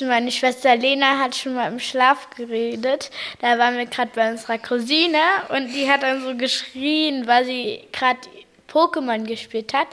Meine 0.00 0.30
Schwester 0.30 0.76
Lena 0.76 1.18
hat 1.18 1.34
schon 1.34 1.54
mal 1.54 1.70
im 1.70 1.80
Schlaf 1.80 2.30
geredet. 2.36 3.10
Da 3.40 3.58
waren 3.58 3.76
wir 3.76 3.86
gerade 3.86 4.10
bei 4.14 4.30
unserer 4.30 4.58
Cousine 4.58 5.18
und 5.48 5.74
die 5.74 5.90
hat 5.90 6.02
dann 6.02 6.22
so 6.22 6.36
geschrien, 6.36 7.26
weil 7.26 7.44
sie 7.44 7.80
gerade 7.92 8.20
Pokémon 8.70 9.24
gespielt 9.24 9.72
hat. 9.74 9.88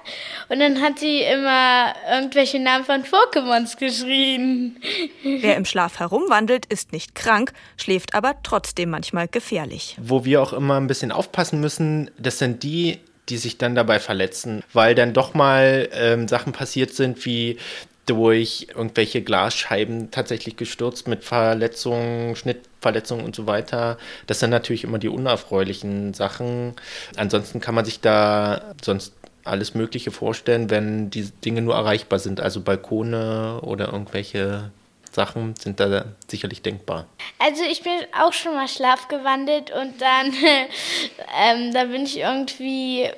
Und 0.49 0.59
dann 0.59 0.81
hat 0.81 0.99
sie 0.99 1.21
immer 1.21 1.95
irgendwelche 2.11 2.59
Namen 2.59 2.83
von 2.83 3.03
Pokémons 3.03 3.77
geschrien. 3.77 4.79
Wer 5.23 5.55
im 5.55 5.65
Schlaf 5.65 5.99
herumwandelt, 5.99 6.65
ist 6.67 6.91
nicht 6.91 7.15
krank, 7.15 7.53
schläft 7.77 8.13
aber 8.13 8.35
trotzdem 8.43 8.89
manchmal 8.89 9.27
gefährlich. 9.27 9.95
Wo 9.99 10.25
wir 10.25 10.41
auch 10.41 10.53
immer 10.53 10.77
ein 10.77 10.87
bisschen 10.87 11.11
aufpassen 11.11 11.61
müssen, 11.61 12.11
das 12.17 12.37
sind 12.37 12.63
die, 12.63 12.99
die 13.29 13.37
sich 13.37 13.57
dann 13.57 13.73
dabei 13.75 13.99
verletzen, 13.99 14.63
weil 14.73 14.93
dann 14.93 15.13
doch 15.13 15.33
mal 15.33 15.89
ähm, 15.93 16.27
Sachen 16.27 16.53
passiert 16.53 16.93
sind, 16.93 17.25
wie 17.25 17.57
durch 18.05 18.67
irgendwelche 18.69 19.21
Glasscheiben 19.21 20.11
tatsächlich 20.11 20.57
gestürzt 20.57 21.07
mit 21.07 21.23
Verletzungen, 21.23 22.35
Schnittverletzungen 22.35 23.25
und 23.25 23.35
so 23.35 23.47
weiter. 23.47 23.97
Das 24.27 24.39
sind 24.39 24.51
natürlich 24.51 24.83
immer 24.83 24.99
die 24.99 25.09
unerfreulichen 25.09 26.13
Sachen. 26.13 26.75
Ansonsten 27.15 27.59
kann 27.61 27.75
man 27.75 27.85
sich 27.85 28.01
da 28.01 28.73
sonst 28.83 29.13
alles 29.43 29.75
Mögliche 29.75 30.11
vorstellen, 30.11 30.69
wenn 30.69 31.09
die 31.09 31.29
Dinge 31.43 31.61
nur 31.61 31.75
erreichbar 31.75 32.19
sind. 32.19 32.41
Also 32.41 32.61
Balkone 32.61 33.59
oder 33.61 33.91
irgendwelche 33.91 34.71
Sachen 35.11 35.55
sind 35.55 35.79
da 35.79 36.05
sicherlich 36.27 36.61
denkbar. 36.61 37.05
Also 37.39 37.63
ich 37.63 37.81
bin 37.81 37.93
auch 38.19 38.33
schon 38.33 38.53
mal 38.53 38.67
schlafgewandelt 38.67 39.71
und 39.71 40.01
dann 40.01 40.33
ähm, 41.41 41.73
da 41.73 41.85
bin 41.85 42.03
ich 42.03 42.19
irgendwie 42.19 43.09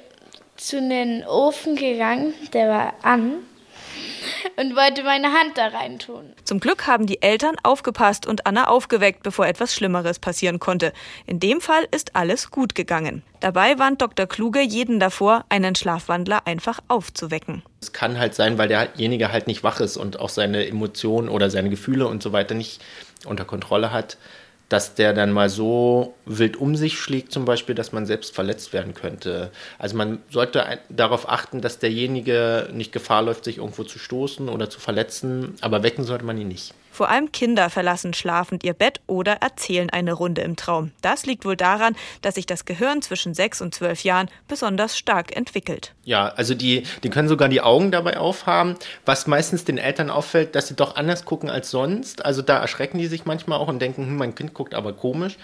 zu 0.56 0.78
einem 0.78 1.24
Ofen 1.28 1.76
gegangen, 1.76 2.34
der 2.54 2.70
war 2.70 2.94
an 3.04 3.34
und 4.58 4.76
wollte 4.76 5.04
meine 5.04 5.28
Hand 5.28 5.58
da 5.58 5.68
rein 5.68 6.00
tun. 6.00 6.34
Zum 6.44 6.60
Glück 6.60 6.88
haben 6.88 7.06
die 7.06 7.22
Eltern 7.22 7.56
aufgepasst 7.64 8.26
und 8.26 8.46
Anna 8.46 8.68
aufgeweckt, 8.68 9.24
bevor 9.24 9.48
etwas 9.48 9.74
Schlimmeres 9.74 10.20
passieren 10.20 10.60
konnte. 10.60 10.92
In 11.26 11.40
dem 11.40 11.62
Fall 11.62 11.88
ist 11.92 12.16
alles 12.16 12.52
gut 12.52 12.76
gegangen. 12.76 13.24
Dabei 13.40 13.78
warnt 13.78 14.02
Dr. 14.02 14.26
Kluge 14.26 14.62
jeden 14.62 15.00
davor, 15.00 15.46
einen 15.50 15.76
Schlafwandler 15.76 16.48
einfach 16.48 16.80
aufzuwecken. 16.88 17.62
Es 17.82 17.94
kann 17.94 18.18
halt 18.18 18.34
sein, 18.34 18.58
weil 18.58 18.68
derjenige 18.68 19.32
halt 19.32 19.46
nicht 19.48 19.64
wach 19.64 19.80
ist 19.80 19.96
und 19.96 20.20
auch 20.20 20.30
seine 20.30 20.68
Emotionen 20.68 21.30
oder 21.30 21.52
seine 21.52 21.70
Gefühle 21.70 22.08
und 22.08 22.24
so 22.24 22.34
weiter 22.34 22.56
nicht 22.56 22.84
unter 23.26 23.46
Kontrolle 23.46 23.92
hat, 23.92 24.18
dass 24.70 24.96
der 24.96 25.14
dann 25.14 25.32
mal 25.32 25.50
so 25.50 26.14
wild 26.26 26.58
um 26.58 26.76
sich 26.76 27.00
schlägt, 27.00 27.32
zum 27.32 27.46
Beispiel, 27.46 27.76
dass 27.76 27.92
man 27.92 28.06
selbst 28.06 28.36
verletzt 28.36 28.74
werden 28.74 28.94
könnte. 28.94 29.52
Also 29.80 29.96
man 29.96 30.20
sollte 30.30 30.80
darauf 30.90 31.30
achten, 31.30 31.62
dass 31.62 31.80
derjenige 31.80 32.70
nicht 32.74 32.92
Gefahr 32.92 33.22
läuft, 33.22 33.46
sich 33.46 33.58
irgendwo 33.58 33.84
zu 33.84 34.00
stoßen 34.00 34.50
oder 34.50 34.70
zu 34.70 34.80
verletzen, 34.80 35.56
aber 35.62 35.84
wecken 35.84 36.04
sollte 36.04 36.26
man 36.26 36.38
ihn 36.38 36.50
nicht. 36.50 36.74
Vor 36.98 37.10
allem 37.10 37.32
Kinder 37.32 37.70
verlassen 37.70 38.16
schlafend 38.16 38.64
ihr 38.64 38.74
Bett 38.74 39.02
oder 39.06 39.34
erzählen 39.34 39.92
eine 39.92 40.14
Runde 40.14 40.42
im 40.42 40.56
Traum. 40.56 40.94
Das 41.04 41.28
liegt 41.28 41.46
wohl 41.46 41.56
daran, 41.56 41.96
dass 42.24 42.34
sich 42.34 42.48
das 42.48 42.66
Gehirn 42.66 43.04
zwischen 43.04 43.36
sechs 43.36 43.62
und 43.62 43.76
zwölf 43.76 44.04
Jahren 44.04 44.30
besonders 44.48 44.98
stark 44.98 45.36
entwickelt. 45.36 45.94
Ja, 46.06 46.30
also 46.30 46.56
die, 46.56 46.88
die 47.04 47.12
können 47.12 47.28
sogar 47.28 47.50
die 47.50 47.62
Augen 47.62 47.92
dabei 47.92 48.18
aufhaben, 48.18 48.78
was 49.06 49.28
meistens 49.28 49.64
den 49.64 49.78
Eltern 49.78 50.10
auffällt, 50.10 50.56
dass 50.56 50.70
sie 50.70 50.76
doch 50.76 50.96
anders 50.96 51.24
gucken 51.24 51.52
als 51.52 51.70
sonst. 51.70 52.26
Also 52.26 52.42
da 52.42 52.58
erschrecken 52.58 52.98
die 52.98 53.06
sich 53.06 53.26
manchmal 53.26 53.60
auch 53.60 53.68
und 53.68 53.78
denken, 53.78 54.08
hm, 54.08 54.18
mein 54.18 54.34
Kind 54.34 54.56
guckt 54.56 54.74
aber 54.74 54.94
komisch. 54.94 55.38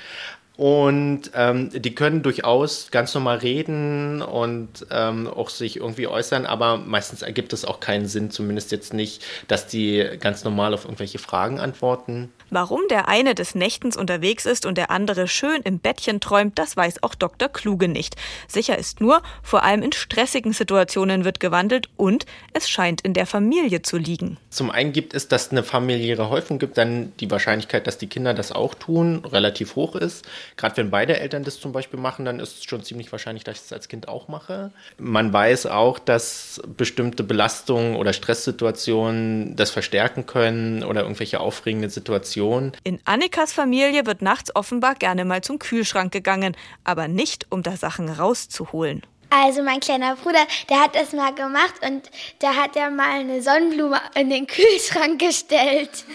Und 0.55 1.31
ähm, 1.33 1.71
die 1.73 1.95
können 1.95 2.21
durchaus 2.21 2.91
ganz 2.91 3.13
normal 3.15 3.37
reden 3.37 4.21
und 4.21 4.85
ähm, 4.91 5.27
auch 5.27 5.49
sich 5.49 5.77
irgendwie 5.77 6.07
äußern, 6.07 6.45
aber 6.45 6.77
meistens 6.77 7.23
ergibt 7.23 7.53
es 7.53 7.65
auch 7.65 7.79
keinen 7.79 8.05
Sinn, 8.05 8.29
zumindest 8.29 8.71
jetzt 8.71 8.93
nicht, 8.93 9.23
dass 9.47 9.65
die 9.65 10.07
ganz 10.19 10.43
normal 10.43 10.75
auf 10.75 10.85
irgendwelche 10.85 11.17
Fragen 11.17 11.59
antworten. 11.59 12.31
Warum 12.55 12.81
der 12.87 13.07
eine 13.07 13.33
des 13.33 13.55
Nächtens 13.55 13.97
unterwegs 13.97 14.45
ist 14.45 14.67
und 14.67 14.77
der 14.77 14.91
andere 14.91 15.27
schön 15.27 15.63
im 15.63 15.79
Bettchen 15.79 16.19
träumt, 16.19 16.59
das 16.59 16.77
weiß 16.77 17.01
auch 17.01 17.15
Dr. 17.15 17.49
Kluge 17.49 17.87
nicht. 17.87 18.15
Sicher 18.47 18.77
ist 18.77 19.01
nur, 19.01 19.23
vor 19.41 19.63
allem 19.63 19.81
in 19.81 19.91
stressigen 19.91 20.53
Situationen 20.53 21.25
wird 21.25 21.39
gewandelt 21.39 21.89
und 21.97 22.27
es 22.53 22.69
scheint 22.69 23.01
in 23.01 23.15
der 23.15 23.25
Familie 23.25 23.81
zu 23.81 23.97
liegen. 23.97 24.37
Zum 24.51 24.69
einen 24.69 24.93
gibt 24.93 25.15
es, 25.15 25.27
dass 25.27 25.49
eine 25.49 25.63
familiäre 25.63 26.29
Häufung 26.29 26.59
gibt, 26.59 26.77
dann 26.77 27.11
die 27.19 27.31
Wahrscheinlichkeit, 27.31 27.87
dass 27.87 27.97
die 27.97 28.05
Kinder 28.05 28.35
das 28.35 28.51
auch 28.51 28.75
tun, 28.75 29.25
relativ 29.25 29.75
hoch 29.75 29.95
ist. 29.95 30.23
Gerade 30.55 30.77
wenn 30.77 30.91
beide 30.91 31.19
Eltern 31.19 31.43
das 31.43 31.59
zum 31.59 31.71
Beispiel 31.71 31.99
machen, 31.99 32.23
dann 32.23 32.39
ist 32.39 32.57
es 32.57 32.63
schon 32.65 32.83
ziemlich 32.83 33.11
wahrscheinlich, 33.11 33.43
dass 33.43 33.57
ich 33.57 33.63
es 33.63 33.73
als 33.73 33.87
Kind 33.87 34.07
auch 34.07 34.27
mache. 34.27 34.69
Man 34.99 35.33
weiß 35.33 35.65
auch, 35.65 35.97
dass 35.97 36.61
bestimmte 36.77 37.23
Belastungen 37.23 37.95
oder 37.95 38.13
Stresssituationen 38.13 39.55
das 39.55 39.71
verstärken 39.71 40.27
können 40.27 40.83
oder 40.83 41.01
irgendwelche 41.01 41.39
aufregende 41.39 41.89
Situationen 41.89 42.42
Situation. 42.43 42.71
In 42.83 42.99
Annikas 43.05 43.53
Familie 43.53 44.05
wird 44.05 44.21
nachts 44.21 44.55
offenbar 44.55 44.95
gerne 44.95 45.25
mal 45.25 45.41
zum 45.41 45.59
Kühlschrank 45.59 46.11
gegangen, 46.11 46.55
aber 46.83 47.07
nicht, 47.07 47.47
um 47.49 47.63
da 47.63 47.77
Sachen 47.77 48.09
rauszuholen. 48.09 49.03
Also 49.29 49.63
mein 49.63 49.79
kleiner 49.79 50.15
Bruder, 50.15 50.45
der 50.69 50.79
hat 50.81 50.95
das 50.95 51.11
mal 51.11 51.33
gemacht 51.33 51.75
und 51.85 52.09
da 52.39 52.53
hat 52.55 52.75
er 52.75 52.91
mal 52.91 53.09
eine 53.09 53.41
Sonnenblume 53.41 53.99
in 54.15 54.29
den 54.29 54.47
Kühlschrank 54.47 55.19
gestellt. 55.19 56.05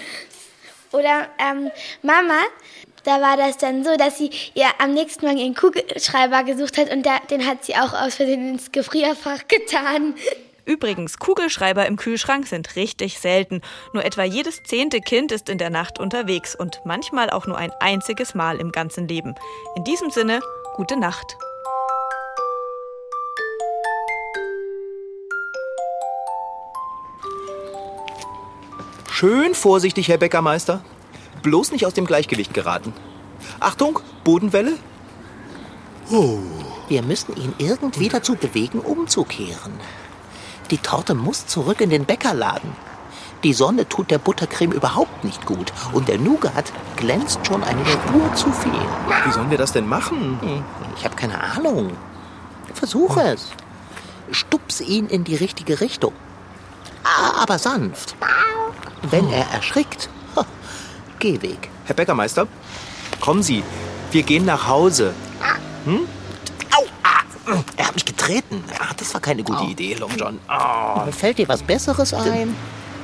Oder 0.92 1.28
ähm, 1.38 1.70
Mama, 2.02 2.40
da 3.04 3.20
war 3.20 3.36
das 3.36 3.58
dann 3.58 3.84
so, 3.84 3.96
dass 3.96 4.18
sie 4.18 4.30
ihr 4.54 4.68
am 4.78 4.94
nächsten 4.94 5.26
Morgen 5.26 5.38
ihren 5.38 5.54
Kugelschreiber 5.54 6.44
gesucht 6.44 6.78
hat 6.78 6.90
und 6.90 7.04
der, 7.04 7.20
den 7.30 7.44
hat 7.46 7.64
sie 7.64 7.74
auch 7.74 7.92
aus 7.92 8.14
Versehen 8.14 8.50
ins 8.50 8.70
Gefrierfach 8.72 9.48
getan. 9.48 10.14
Übrigens, 10.68 11.18
Kugelschreiber 11.18 11.86
im 11.86 11.96
Kühlschrank 11.96 12.46
sind 12.46 12.76
richtig 12.76 13.20
selten. 13.20 13.62
Nur 13.94 14.04
etwa 14.04 14.22
jedes 14.22 14.62
zehnte 14.64 15.00
Kind 15.00 15.32
ist 15.32 15.48
in 15.48 15.56
der 15.56 15.70
Nacht 15.70 15.98
unterwegs 15.98 16.54
und 16.54 16.82
manchmal 16.84 17.30
auch 17.30 17.46
nur 17.46 17.56
ein 17.56 17.72
einziges 17.80 18.34
Mal 18.34 18.58
im 18.58 18.70
ganzen 18.70 19.08
Leben. 19.08 19.34
In 19.76 19.84
diesem 19.84 20.10
Sinne, 20.10 20.40
gute 20.74 20.98
Nacht. 20.98 21.38
Schön 29.10 29.54
vorsichtig, 29.54 30.08
Herr 30.08 30.18
Bäckermeister. 30.18 30.84
Bloß 31.42 31.72
nicht 31.72 31.86
aus 31.86 31.94
dem 31.94 32.04
Gleichgewicht 32.04 32.52
geraten. 32.52 32.92
Achtung, 33.58 34.00
Bodenwelle. 34.22 34.74
Oh. 36.10 36.40
Wir 36.88 37.02
müssen 37.02 37.36
ihn 37.36 37.54
irgendwie 37.58 38.08
dazu 38.08 38.34
bewegen, 38.34 38.80
umzukehren. 38.80 39.72
Die 40.70 40.78
Torte 40.78 41.14
muss 41.14 41.46
zurück 41.46 41.80
in 41.80 41.90
den 41.90 42.04
Bäckerladen. 42.04 42.70
Die 43.44 43.52
Sonne 43.52 43.88
tut 43.88 44.10
der 44.10 44.18
Buttercreme 44.18 44.72
überhaupt 44.72 45.24
nicht 45.24 45.46
gut 45.46 45.72
und 45.92 46.08
der 46.08 46.18
Nougat 46.18 46.72
glänzt 46.96 47.46
schon 47.46 47.62
eine 47.62 47.86
Spur 47.86 48.34
zu 48.34 48.50
viel. 48.52 48.72
Wie 49.24 49.30
sollen 49.30 49.50
wir 49.50 49.58
das 49.58 49.72
denn 49.72 49.88
machen? 49.88 50.38
Ich 50.96 51.04
habe 51.04 51.14
keine 51.14 51.40
Ahnung. 51.40 51.92
Versuche 52.74 53.20
es. 53.20 53.50
Stups 54.30 54.80
ihn 54.80 55.06
in 55.06 55.24
die 55.24 55.36
richtige 55.36 55.80
Richtung. 55.80 56.12
Aber 57.40 57.58
sanft. 57.58 58.16
Wenn 59.02 59.28
er 59.30 59.48
erschrickt, 59.52 60.10
geh 61.18 61.40
weg. 61.40 61.70
Herr 61.84 61.94
Bäckermeister, 61.94 62.48
kommen 63.20 63.42
Sie. 63.42 63.62
Wir 64.10 64.22
gehen 64.22 64.44
nach 64.44 64.66
Hause. 64.66 65.14
Hm? 65.84 66.00
Ah, 67.50 67.64
er 67.76 67.86
hat 67.88 67.94
mich 67.94 68.04
getreten. 68.04 68.62
Ach, 68.78 68.92
das 68.94 69.14
war 69.14 69.20
keine 69.20 69.42
gute 69.42 69.62
oh. 69.62 69.68
Idee, 69.68 69.94
Long 69.94 70.10
John. 70.16 70.38
Oh. 70.48 71.10
Fällt 71.12 71.38
dir 71.38 71.48
was 71.48 71.62
Besseres 71.62 72.12
ein? 72.12 72.54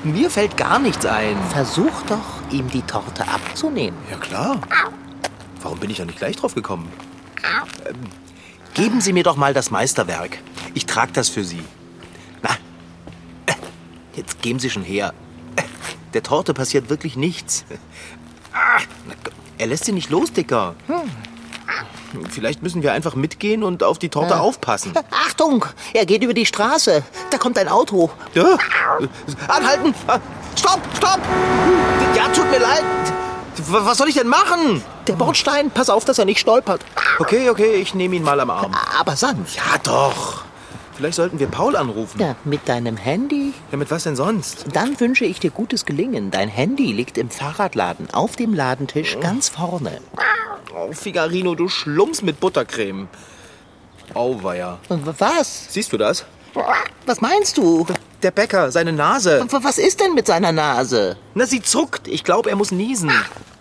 Mir 0.03 0.29
fällt 0.31 0.57
gar 0.57 0.79
nichts 0.79 1.07
ein. 1.07 1.37
Versuch 1.51 2.03
doch, 2.09 2.53
ihm 2.53 2.69
die 2.69 2.83
Torte 2.83 3.27
abzunehmen. 3.27 3.99
Ja, 4.11 4.19
klar. 4.19 4.61
Warum 5.63 5.79
bin 5.79 5.91
ich 5.91 5.97
da 5.97 6.05
nicht 6.05 6.19
gleich 6.19 6.37
drauf 6.37 6.55
gekommen? 6.55 6.93
Ähm, 7.89 7.97
geben 8.75 9.01
Sie 9.01 9.13
mir 9.13 9.23
doch 9.23 9.37
mal 9.37 9.55
das 9.55 9.71
Meisterwerk. 9.71 10.39
Ich 10.75 10.85
trage 10.85 11.13
das 11.13 11.31
für 11.31 11.45
Sie. 11.45 11.63
Na, 12.43 12.51
jetzt 14.15 14.43
geben 14.43 14.59
Sie 14.59 14.69
schon 14.69 14.83
her. 14.83 15.15
Der 16.13 16.23
Torte 16.23 16.55
passiert 16.55 16.91
wirklich 16.91 17.17
nichts. 17.17 17.65
Er 19.59 19.67
lässt 19.67 19.85
sie 19.85 19.93
nicht 19.93 20.11
los, 20.11 20.33
Dicker. 20.33 20.75
Hm. 20.87 21.11
Vielleicht 22.31 22.63
müssen 22.63 22.83
wir 22.83 22.93
einfach 22.93 23.15
mitgehen 23.15 23.63
und 23.63 23.83
auf 23.83 23.99
die 23.99 24.09
Torte 24.09 24.35
äh. 24.35 24.39
aufpassen. 24.39 24.93
Achtung, 25.11 25.65
er 25.93 26.07
geht 26.07 26.23
über 26.23 26.35
die 26.35 26.47
Straße. 26.47 27.03
Da 27.31 27.39
kommt 27.39 27.59
ein 27.59 27.69
Auto. 27.69 28.11
Ja. 28.35 28.57
Anhalten! 29.49 29.95
Stopp, 30.57 30.81
stopp! 30.97 31.21
Ja, 32.17 32.29
tut 32.29 32.51
mir 32.51 32.61
leid. 32.61 32.85
Was 33.69 33.99
soll 33.99 34.09
ich 34.09 34.15
denn 34.15 34.29
machen? 34.29 34.83
Der 35.07 35.15
Bordstein, 35.15 35.71
pass 35.71 35.89
auf, 35.91 36.05
dass 36.05 36.19
er 36.19 36.25
nicht 36.25 36.41
stolpert. 36.41 36.85
Okay, 37.19 37.51
okay, 37.51 37.75
ich 37.75 37.95
nehme 37.95 38.17
ihn 38.17 38.23
mal 38.23 38.39
am 38.41 38.51
Arm. 38.51 38.73
Aber 38.99 39.17
sanft. 39.17 39.57
Ja, 39.57 39.79
doch. 39.83 40.44
Vielleicht 40.97 41.17
sollten 41.17 41.41
wir 41.41 41.49
Paul 41.49 41.75
anrufen. 41.77 42.21
Ja, 42.21 42.37
mit 42.45 42.69
deinem 42.69 42.97
Handy? 42.97 43.53
Ja, 43.73 43.77
mit 43.77 43.91
was 43.91 44.05
denn 44.05 44.15
sonst? 44.15 44.67
Dann 44.73 44.99
wünsche 45.01 45.25
ich 45.25 45.41
dir 45.41 45.51
gutes 45.51 45.87
Gelingen. 45.87 46.31
Dein 46.31 46.49
Handy 46.49 46.93
liegt 46.93 47.19
im 47.19 47.31
Fahrradladen 47.31 48.11
auf 48.13 48.37
dem 48.37 48.55
Ladentisch 48.55 49.19
ganz 49.21 49.49
vorne. 49.49 50.01
Oh, 50.75 50.93
Figarino, 50.93 51.55
du 51.55 51.69
schlummst 51.69 52.23
mit 52.23 52.39
Buttercreme. 52.39 53.09
Auweia. 54.15 54.79
Was? 54.89 55.73
Siehst 55.73 55.93
du 55.93 55.99
das? 55.99 56.25
Was 57.07 57.21
meinst 57.21 57.57
du? 57.57 57.87
Der 58.23 58.31
Bäcker, 58.31 58.71
seine 58.71 58.93
Nase. 58.93 59.45
Was 59.51 59.79
ist 59.79 60.01
denn 60.01 60.15
mit 60.15 60.27
seiner 60.27 60.53
Nase? 60.53 61.17
Na, 61.35 61.47
sie 61.47 61.61
zuckt. 61.61 62.07
Ich 62.07 62.23
glaube, 62.23 62.51
er 62.51 62.57
muss 62.57 62.71
niesen. 62.71 63.11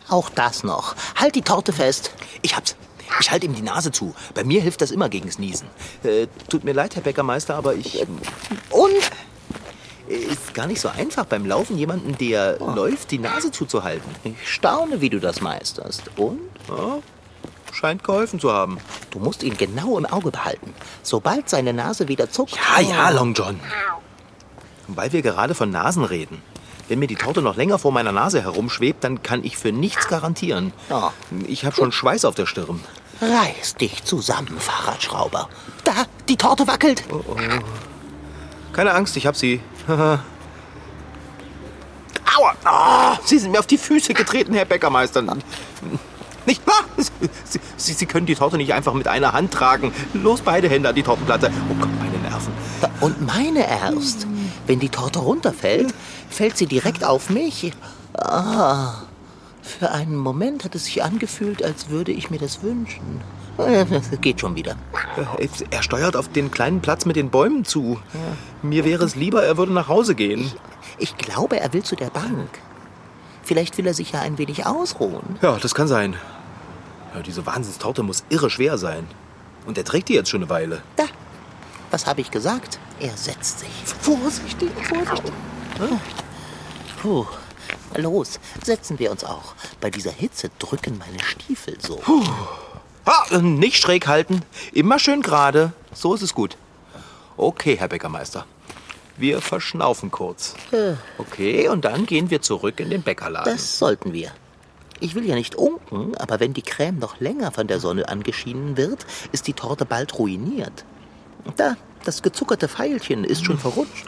Auch 0.07 0.29
das 0.29 0.63
noch. 0.63 0.95
Halt 1.15 1.35
die 1.35 1.41
Torte 1.41 1.73
fest. 1.73 2.11
Ich 2.43 2.55
hab's. 2.55 2.75
Ich 3.19 3.31
halte 3.31 3.45
ihm 3.45 3.55
die 3.55 3.61
Nase 3.61 3.91
zu. 3.91 4.13
Bei 4.33 4.43
mir 4.43 4.61
hilft 4.61 4.81
das 4.81 4.91
immer 4.91 5.09
gegens 5.09 5.39
Niesen. 5.39 5.67
Äh, 6.03 6.27
tut 6.49 6.63
mir 6.63 6.73
leid, 6.73 6.95
Herr 6.95 7.03
Bäckermeister, 7.03 7.55
aber 7.55 7.75
ich... 7.75 8.05
Und? 8.69 9.11
Ist 10.07 10.53
gar 10.53 10.67
nicht 10.67 10.81
so 10.81 10.89
einfach, 10.89 11.25
beim 11.25 11.45
Laufen 11.45 11.77
jemanden, 11.77 12.17
der 12.17 12.59
läuft, 12.59 13.11
die 13.11 13.19
Nase 13.19 13.51
zuzuhalten. 13.51 14.11
Ich 14.23 14.51
staune, 14.51 14.99
wie 14.99 15.09
du 15.09 15.19
das 15.19 15.39
meisterst. 15.41 16.11
Und? 16.17 16.39
Scheint 17.71 18.03
geholfen 18.03 18.39
zu 18.39 18.51
haben. 18.51 18.77
Du 19.11 19.19
musst 19.19 19.43
ihn 19.43 19.57
genau 19.57 19.97
im 19.97 20.05
Auge 20.05 20.31
behalten. 20.31 20.73
Sobald 21.01 21.49
seine 21.49 21.73
Nase 21.73 22.07
wieder 22.07 22.29
zuckt. 22.29 22.55
Ja, 22.55 22.81
ja, 22.81 23.09
Long 23.11 23.33
John. 23.33 23.59
Und 24.87 24.97
weil 24.97 25.11
wir 25.13 25.21
gerade 25.21 25.55
von 25.55 25.71
Nasen 25.71 26.03
reden. 26.03 26.41
Wenn 26.89 26.99
mir 26.99 27.07
die 27.07 27.15
Torte 27.15 27.41
noch 27.41 27.55
länger 27.55 27.79
vor 27.79 27.93
meiner 27.93 28.11
Nase 28.11 28.43
herumschwebt, 28.43 29.03
dann 29.03 29.23
kann 29.23 29.43
ich 29.43 29.57
für 29.57 29.71
nichts 29.71 30.09
garantieren. 30.09 30.73
Ja. 30.89 31.13
Ich 31.47 31.65
habe 31.65 31.75
schon 31.75 31.91
Schweiß 31.93 32.25
auf 32.25 32.35
der 32.35 32.45
Stirn. 32.45 32.81
Reiß 33.31 33.75
dich 33.75 34.03
zusammen, 34.03 34.59
Fahrradschrauber. 34.59 35.47
Da, 35.83 35.93
die 36.27 36.35
Torte 36.35 36.67
wackelt. 36.67 37.03
Keine 38.73 38.93
Angst, 38.93 39.15
ich 39.15 39.25
hab 39.27 39.35
sie. 39.35 39.61
Aua! 39.87 40.19
Ah, 42.65 43.17
sie 43.23 43.37
sind 43.37 43.51
mir 43.51 43.59
auf 43.59 43.67
die 43.67 43.77
Füße 43.77 44.13
getreten, 44.13 44.53
Herr 44.53 44.65
Bäckermeister. 44.65 45.21
Nicht 46.45 46.65
wahr? 46.67 46.83
Sie, 46.97 47.59
sie, 47.77 47.93
sie 47.93 48.05
können 48.05 48.25
die 48.25 48.35
Torte 48.35 48.57
nicht 48.57 48.73
einfach 48.73 48.93
mit 48.93 49.07
einer 49.07 49.31
Hand 49.31 49.53
tragen. 49.53 49.93
Los, 50.13 50.41
beide 50.41 50.67
Hände 50.67 50.89
an 50.89 50.95
die 50.95 51.03
Tortenplatte. 51.03 51.51
Oh 51.69 51.75
Gott, 51.75 51.89
meine 51.99 52.17
Nerven. 52.17 52.51
Und 52.99 53.25
meine 53.25 53.67
erst. 53.69 54.27
Wenn 54.67 54.79
die 54.79 54.89
Torte 54.89 55.19
runterfällt, 55.19 55.93
fällt 56.29 56.57
sie 56.57 56.65
direkt 56.65 57.03
auf 57.05 57.29
mich. 57.29 57.71
Ah, 58.17 59.03
für 59.63 59.91
einen 59.91 60.15
Moment 60.17 60.63
hat 60.65 60.75
es 60.75 60.85
sich 60.85 61.03
angefühlt, 61.03 61.63
als 61.63 61.89
würde 61.89 62.11
ich 62.11 62.29
mir 62.29 62.37
das 62.37 62.61
wünschen. 62.61 63.21
Äh, 63.57 63.85
Geht 64.21 64.39
schon 64.41 64.55
wieder. 64.55 64.75
Äh, 65.37 65.47
Er 65.71 65.81
steuert 65.83 66.15
auf 66.15 66.27
den 66.27 66.51
kleinen 66.51 66.81
Platz 66.81 67.05
mit 67.05 67.15
den 67.15 67.29
Bäumen 67.29 67.65
zu. 67.65 67.99
Mir 68.61 68.83
wäre 68.85 69.03
es 69.05 69.15
lieber, 69.15 69.43
er 69.43 69.57
würde 69.57 69.73
nach 69.73 69.87
Hause 69.87 70.15
gehen. 70.15 70.51
Ich 70.97 71.17
glaube, 71.17 71.59
er 71.59 71.73
will 71.73 71.83
zu 71.83 71.95
der 71.95 72.09
Bank. 72.09 72.49
Vielleicht 73.43 73.77
will 73.77 73.87
er 73.87 73.93
sich 73.93 74.11
ja 74.11 74.21
ein 74.21 74.37
wenig 74.37 74.65
ausruhen. 74.65 75.37
Ja, 75.41 75.57
das 75.57 75.73
kann 75.75 75.87
sein. 75.87 76.15
Ja, 77.15 77.21
diese 77.21 77.45
Wahnsinnstorte 77.45 78.03
muss 78.03 78.23
irre 78.29 78.49
schwer 78.49 78.77
sein. 78.77 79.05
Und 79.65 79.77
er 79.77 79.85
trägt 79.85 80.09
die 80.09 80.13
jetzt 80.13 80.29
schon 80.29 80.41
eine 80.41 80.49
Weile. 80.49 80.81
Da, 80.97 81.03
was 81.91 82.05
habe 82.07 82.21
ich 82.21 82.31
gesagt? 82.31 82.79
Er 82.99 83.15
setzt 83.15 83.59
sich. 83.59 83.69
Vorsichtig, 84.01 84.71
vorsichtig. 84.81 85.31
Puh. 87.01 87.25
Los, 87.97 88.39
setzen 88.63 88.99
wir 88.99 89.11
uns 89.11 89.23
auch. 89.23 89.55
Bei 89.81 89.89
dieser 89.89 90.11
Hitze 90.11 90.49
drücken 90.59 90.97
meine 90.97 91.19
Stiefel 91.23 91.77
so. 91.79 92.01
Ha, 93.05 93.25
äh, 93.31 93.41
nicht 93.41 93.77
schräg 93.77 94.07
halten. 94.07 94.41
Immer 94.71 94.99
schön 94.99 95.21
gerade. 95.21 95.73
So 95.93 96.13
ist 96.13 96.21
es 96.21 96.33
gut. 96.33 96.57
Okay, 97.37 97.75
Herr 97.77 97.87
Bäckermeister. 97.89 98.45
Wir 99.17 99.41
verschnaufen 99.41 100.09
kurz. 100.09 100.55
Okay, 101.17 101.67
und 101.67 101.85
dann 101.85 102.05
gehen 102.05 102.29
wir 102.29 102.41
zurück 102.41 102.79
in 102.79 102.89
den 102.89 103.03
Bäckerladen. 103.03 103.51
Das 103.51 103.77
sollten 103.77 104.13
wir. 104.13 104.31
Ich 104.99 105.15
will 105.15 105.25
ja 105.25 105.35
nicht 105.35 105.55
unken, 105.55 106.15
aber 106.17 106.39
wenn 106.39 106.53
die 106.53 106.61
Creme 106.61 106.97
noch 106.97 107.19
länger 107.19 107.51
von 107.51 107.67
der 107.67 107.79
Sonne 107.79 108.07
angeschienen 108.07 108.77
wird, 108.77 109.05
ist 109.31 109.47
die 109.47 109.53
Torte 109.53 109.85
bald 109.85 110.17
ruiniert. 110.17 110.85
Da, 111.57 111.75
das 112.05 112.21
gezuckerte 112.21 112.69
Pfeilchen 112.69 113.23
ist 113.23 113.43
schon 113.43 113.57
verrutscht. 113.57 114.07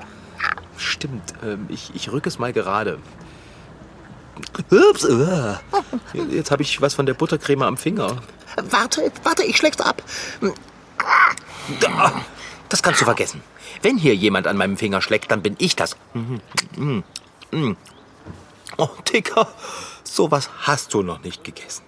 Stimmt, 0.77 1.33
ähm, 1.43 1.65
ich, 1.69 1.91
ich 1.93 2.11
rück 2.11 2.25
es 2.27 2.39
mal 2.39 2.53
gerade. 2.53 2.99
Ups, 4.69 5.05
uah. 5.05 5.59
Jetzt 6.31 6.51
habe 6.51 6.63
ich 6.63 6.81
was 6.81 6.93
von 6.93 7.05
der 7.05 7.13
Buttercreme 7.13 7.63
am 7.63 7.77
Finger. 7.77 8.17
Warte, 8.69 9.11
warte, 9.23 9.43
ich 9.43 9.57
schläg's 9.57 9.79
ab. 9.81 10.01
Da, 11.79 12.13
Das 12.69 12.83
kannst 12.83 13.01
du 13.01 13.05
vergessen. 13.05 13.41
Wenn 13.81 13.97
hier 13.97 14.15
jemand 14.15 14.47
an 14.47 14.57
meinem 14.57 14.77
Finger 14.77 15.01
schlägt, 15.01 15.31
dann 15.31 15.41
bin 15.41 15.55
ich 15.59 15.75
das. 15.75 15.95
Oh, 18.77 18.89
Dicker, 19.11 19.47
sowas 20.03 20.49
hast 20.61 20.93
du 20.93 21.01
noch 21.01 21.21
nicht 21.23 21.43
gegessen. 21.43 21.83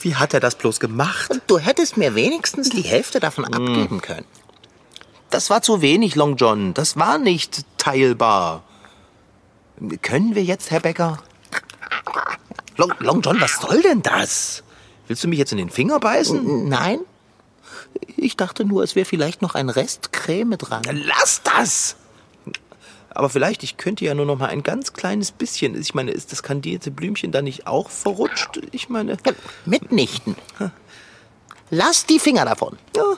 Wie 0.00 0.14
hat 0.14 0.32
er 0.32 0.40
das 0.40 0.54
bloß 0.54 0.78
gemacht? 0.80 1.30
Du 1.46 1.58
hättest 1.58 1.96
mir 1.96 2.14
wenigstens 2.14 2.70
die 2.70 2.82
Hälfte 2.82 3.18
davon 3.20 3.44
abgeben 3.46 4.00
können. 4.00 4.26
Das 5.30 5.50
war 5.50 5.60
zu 5.60 5.82
wenig, 5.82 6.14
Long 6.14 6.36
John. 6.36 6.72
Das 6.72 6.96
war 6.96 7.18
nicht 7.18 7.64
teilbar. 7.76 8.62
Können 10.02 10.34
wir 10.34 10.42
jetzt, 10.42 10.70
Herr 10.70 10.80
Becker? 10.80 11.22
Long, 12.76 12.92
Long 13.00 13.22
John, 13.22 13.40
was 13.40 13.60
soll 13.60 13.82
denn 13.82 14.02
das? 14.02 14.62
Willst 15.06 15.24
du 15.24 15.28
mich 15.28 15.38
jetzt 15.38 15.52
in 15.52 15.58
den 15.58 15.70
Finger 15.70 15.98
beißen? 16.00 16.68
Nein? 16.68 17.00
Ich 18.16 18.36
dachte 18.36 18.64
nur, 18.64 18.82
es 18.82 18.94
wäre 18.94 19.04
vielleicht 19.04 19.42
noch 19.42 19.54
ein 19.54 19.68
Rest 19.68 20.12
Creme 20.12 20.56
dran. 20.58 20.82
Lass 20.90 21.42
das! 21.42 21.96
Aber 23.10 23.30
vielleicht, 23.30 23.62
ich 23.62 23.76
könnte 23.78 24.04
ja 24.04 24.14
nur 24.14 24.26
noch 24.26 24.38
mal 24.38 24.46
ein 24.48 24.62
ganz 24.62 24.92
kleines 24.92 25.32
bisschen. 25.32 25.80
Ich 25.80 25.94
meine, 25.94 26.12
ist 26.12 26.30
das 26.30 26.42
kandierte 26.42 26.90
Blümchen 26.90 27.32
da 27.32 27.42
nicht 27.42 27.66
auch 27.66 27.90
verrutscht? 27.90 28.60
Ich 28.70 28.88
meine. 28.88 29.16
Mitnichten. 29.64 30.36
Lass 31.70 32.06
die 32.06 32.18
Finger 32.18 32.44
davon. 32.44 32.78
Ja, 32.94 33.16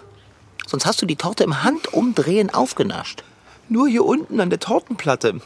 Sonst 0.71 0.87
hast 0.87 1.03
du 1.03 1.07
die 1.07 1.17
Torte 1.17 1.43
im 1.43 1.65
Handumdrehen 1.65 2.49
aufgenascht. 2.49 3.25
Nur 3.71 3.89
hier 3.89 4.05
unten 4.05 4.41
an 4.41 4.51
der 4.51 4.61
Tortenplatte. 4.61 5.41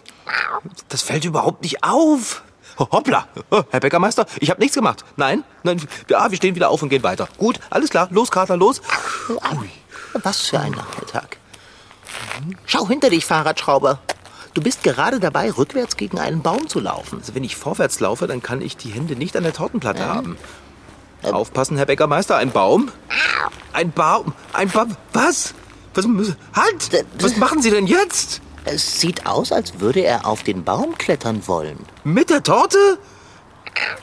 Das 0.88 1.02
fällt 1.02 1.24
überhaupt 1.24 1.62
nicht 1.62 1.84
auf. 1.84 2.42
Hoppla, 2.78 3.28
Herr 3.70 3.80
Bäckermeister, 3.80 4.26
ich 4.40 4.50
habe 4.50 4.60
nichts 4.60 4.74
gemacht. 4.74 5.04
Nein, 5.16 5.44
nein, 5.62 5.80
ja, 6.08 6.28
wir 6.30 6.36
stehen 6.36 6.56
wieder 6.56 6.70
auf 6.70 6.82
und 6.82 6.88
gehen 6.88 7.04
weiter. 7.04 7.28
Gut, 7.38 7.60
alles 7.70 7.90
klar, 7.90 8.08
los, 8.10 8.32
Kater, 8.32 8.56
los. 8.56 8.82
Was 10.14 10.40
für 10.40 10.58
ein 10.58 10.72
Nachmittag. 10.72 11.36
Schau 12.66 12.88
hinter 12.88 13.10
dich, 13.10 13.26
Fahrradschrauber. 13.26 14.00
Du 14.54 14.62
bist 14.62 14.82
gerade 14.82 15.20
dabei, 15.20 15.50
rückwärts 15.50 15.96
gegen 15.96 16.18
einen 16.18 16.42
Baum 16.42 16.68
zu 16.68 16.80
laufen. 16.80 17.18
Also 17.18 17.34
wenn 17.34 17.44
ich 17.44 17.56
vorwärts 17.56 18.00
laufe, 18.00 18.26
dann 18.26 18.42
kann 18.42 18.60
ich 18.60 18.76
die 18.76 18.90
Hände 18.90 19.16
nicht 19.16 19.36
an 19.36 19.42
der 19.42 19.52
Tortenplatte 19.52 20.06
haben. 20.06 20.36
Aufpassen, 21.22 21.76
Herr 21.76 21.86
Bäckermeister, 21.86 22.36
ein 22.36 22.50
Baum? 22.50 22.90
Ein 23.72 23.92
Baum? 23.92 24.32
Ein 24.52 24.68
Baum? 24.68 24.96
Was? 25.12 25.54
Was. 25.94 26.06
Halt! 26.54 27.06
Was 27.20 27.36
machen 27.36 27.62
Sie 27.62 27.70
denn 27.70 27.86
jetzt? 27.86 28.40
Es 28.64 29.00
sieht 29.00 29.26
aus, 29.26 29.52
als 29.52 29.80
würde 29.80 30.00
er 30.00 30.26
auf 30.26 30.42
den 30.42 30.64
Baum 30.64 30.96
klettern 30.96 31.46
wollen. 31.46 31.78
Mit 32.02 32.30
der 32.30 32.42
Torte? 32.42 32.98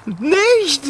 Nicht! 0.05 0.83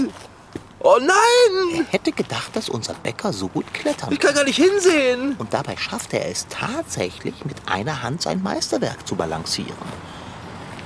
Oh 0.80 0.98
nein! 1.00 1.86
Er 1.86 1.92
hätte 1.92 2.12
gedacht, 2.12 2.56
dass 2.56 2.68
unser 2.68 2.94
Bäcker 2.96 3.32
so 3.32 3.48
gut 3.48 3.72
klettern 3.74 4.12
Ich 4.12 4.20
kann 4.20 4.34
gar 4.34 4.44
nicht 4.44 4.58
hinsehen. 4.58 5.36
Und 5.38 5.54
dabei 5.54 5.78
schafft 5.78 6.14
er 6.14 6.28
es 6.28 6.48
tatsächlich, 6.50 7.46
mit 7.46 7.58
einer 7.68 8.02
Hand 8.02 8.24
sein 8.24 8.42
Meisterwerk 8.42 9.08
zu 9.08 9.16
balancieren. 9.16 9.76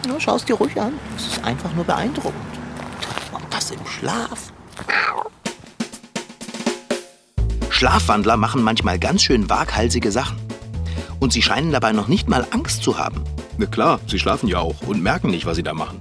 Na, 0.08 0.20
schau 0.20 0.36
es 0.36 0.46
dir 0.46 0.56
ruhig 0.56 0.80
an. 0.80 1.00
Es 1.16 1.28
ist 1.28 1.44
einfach 1.44 1.74
nur 1.74 1.86
beeindruckend. 1.86 2.36
Und 3.32 3.44
das 3.50 3.72
im 3.72 3.86
Schlaf. 3.86 4.52
Schlafwandler 7.76 8.38
machen 8.38 8.64
manchmal 8.64 8.98
ganz 8.98 9.22
schön 9.22 9.50
waghalsige 9.50 10.10
Sachen. 10.10 10.38
Und 11.20 11.34
sie 11.34 11.42
scheinen 11.42 11.74
dabei 11.74 11.92
noch 11.92 12.08
nicht 12.08 12.30
mal 12.30 12.48
Angst 12.52 12.84
zu 12.84 12.98
haben. 12.98 13.22
Na 13.58 13.66
klar, 13.66 14.00
sie 14.08 14.18
schlafen 14.18 14.48
ja 14.48 14.60
auch 14.60 14.80
und 14.88 15.04
merken 15.04 15.30
nicht, 15.30 15.46
was 15.46 15.58
sie 15.58 15.64
da 15.64 15.74
machen. 15.74 16.00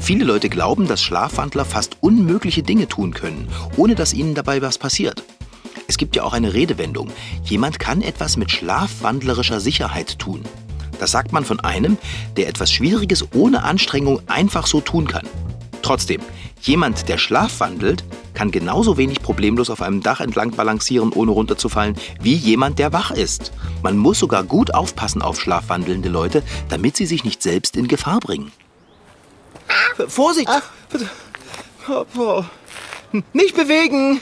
Viele 0.00 0.24
Leute 0.24 0.48
glauben, 0.48 0.88
dass 0.88 1.00
Schlafwandler 1.00 1.64
fast 1.64 1.98
unmögliche 2.00 2.64
Dinge 2.64 2.88
tun 2.88 3.14
können, 3.14 3.46
ohne 3.76 3.94
dass 3.94 4.12
ihnen 4.12 4.34
dabei 4.34 4.62
was 4.62 4.78
passiert. 4.78 5.22
Es 5.86 5.96
gibt 5.96 6.16
ja 6.16 6.24
auch 6.24 6.32
eine 6.32 6.54
Redewendung. 6.54 7.12
Jemand 7.44 7.78
kann 7.78 8.02
etwas 8.02 8.36
mit 8.36 8.50
schlafwandlerischer 8.50 9.60
Sicherheit 9.60 10.18
tun. 10.18 10.42
Das 10.98 11.12
sagt 11.12 11.30
man 11.32 11.44
von 11.44 11.60
einem, 11.60 11.98
der 12.36 12.48
etwas 12.48 12.72
Schwieriges 12.72 13.28
ohne 13.32 13.62
Anstrengung 13.62 14.22
einfach 14.26 14.66
so 14.66 14.80
tun 14.80 15.06
kann. 15.06 15.28
Trotzdem, 15.90 16.20
jemand, 16.60 17.08
der 17.08 17.18
schlafwandelt, 17.18 18.04
kann 18.32 18.52
genauso 18.52 18.96
wenig 18.96 19.22
problemlos 19.22 19.70
auf 19.70 19.82
einem 19.82 20.04
Dach 20.04 20.20
entlang 20.20 20.52
balancieren, 20.52 21.12
ohne 21.12 21.32
runterzufallen, 21.32 21.96
wie 22.20 22.36
jemand, 22.36 22.78
der 22.78 22.92
wach 22.92 23.10
ist. 23.10 23.50
Man 23.82 23.98
muss 23.98 24.20
sogar 24.20 24.44
gut 24.44 24.72
aufpassen 24.72 25.20
auf 25.20 25.40
schlafwandelnde 25.40 26.08
Leute, 26.08 26.44
damit 26.68 26.96
sie 26.96 27.06
sich 27.06 27.24
nicht 27.24 27.42
selbst 27.42 27.76
in 27.76 27.88
Gefahr 27.88 28.20
bringen. 28.20 28.52
Vorsicht! 30.06 30.48
Nicht 33.32 33.56
bewegen! 33.56 34.20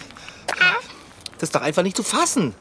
Das 1.35 1.51
ist 1.51 1.55
doch 1.55 1.61
einfach 1.61 1.83
nicht 1.83 1.99
zu 1.99 2.03
fassen. 2.03 2.55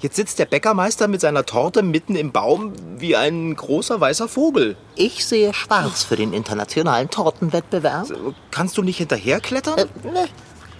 Jetzt 0.00 0.16
sitzt 0.16 0.38
der 0.38 0.46
Bäckermeister 0.46 1.08
mit 1.08 1.20
seiner 1.20 1.44
Torte 1.44 1.82
mitten 1.82 2.16
im 2.16 2.32
Baum 2.32 2.72
wie 2.96 3.16
ein 3.16 3.54
großer 3.54 4.00
weißer 4.00 4.28
Vogel. 4.28 4.76
Ich 4.96 5.26
sehe 5.26 5.52
schwarz 5.52 6.04
für 6.04 6.16
den 6.16 6.32
internationalen 6.32 7.10
Tortenwettbewerb. 7.10 8.06
Kannst 8.50 8.78
du 8.78 8.82
nicht 8.82 8.96
hinterherklettern? 8.96 9.78
Äh, 9.78 9.84
ne, 10.10 10.26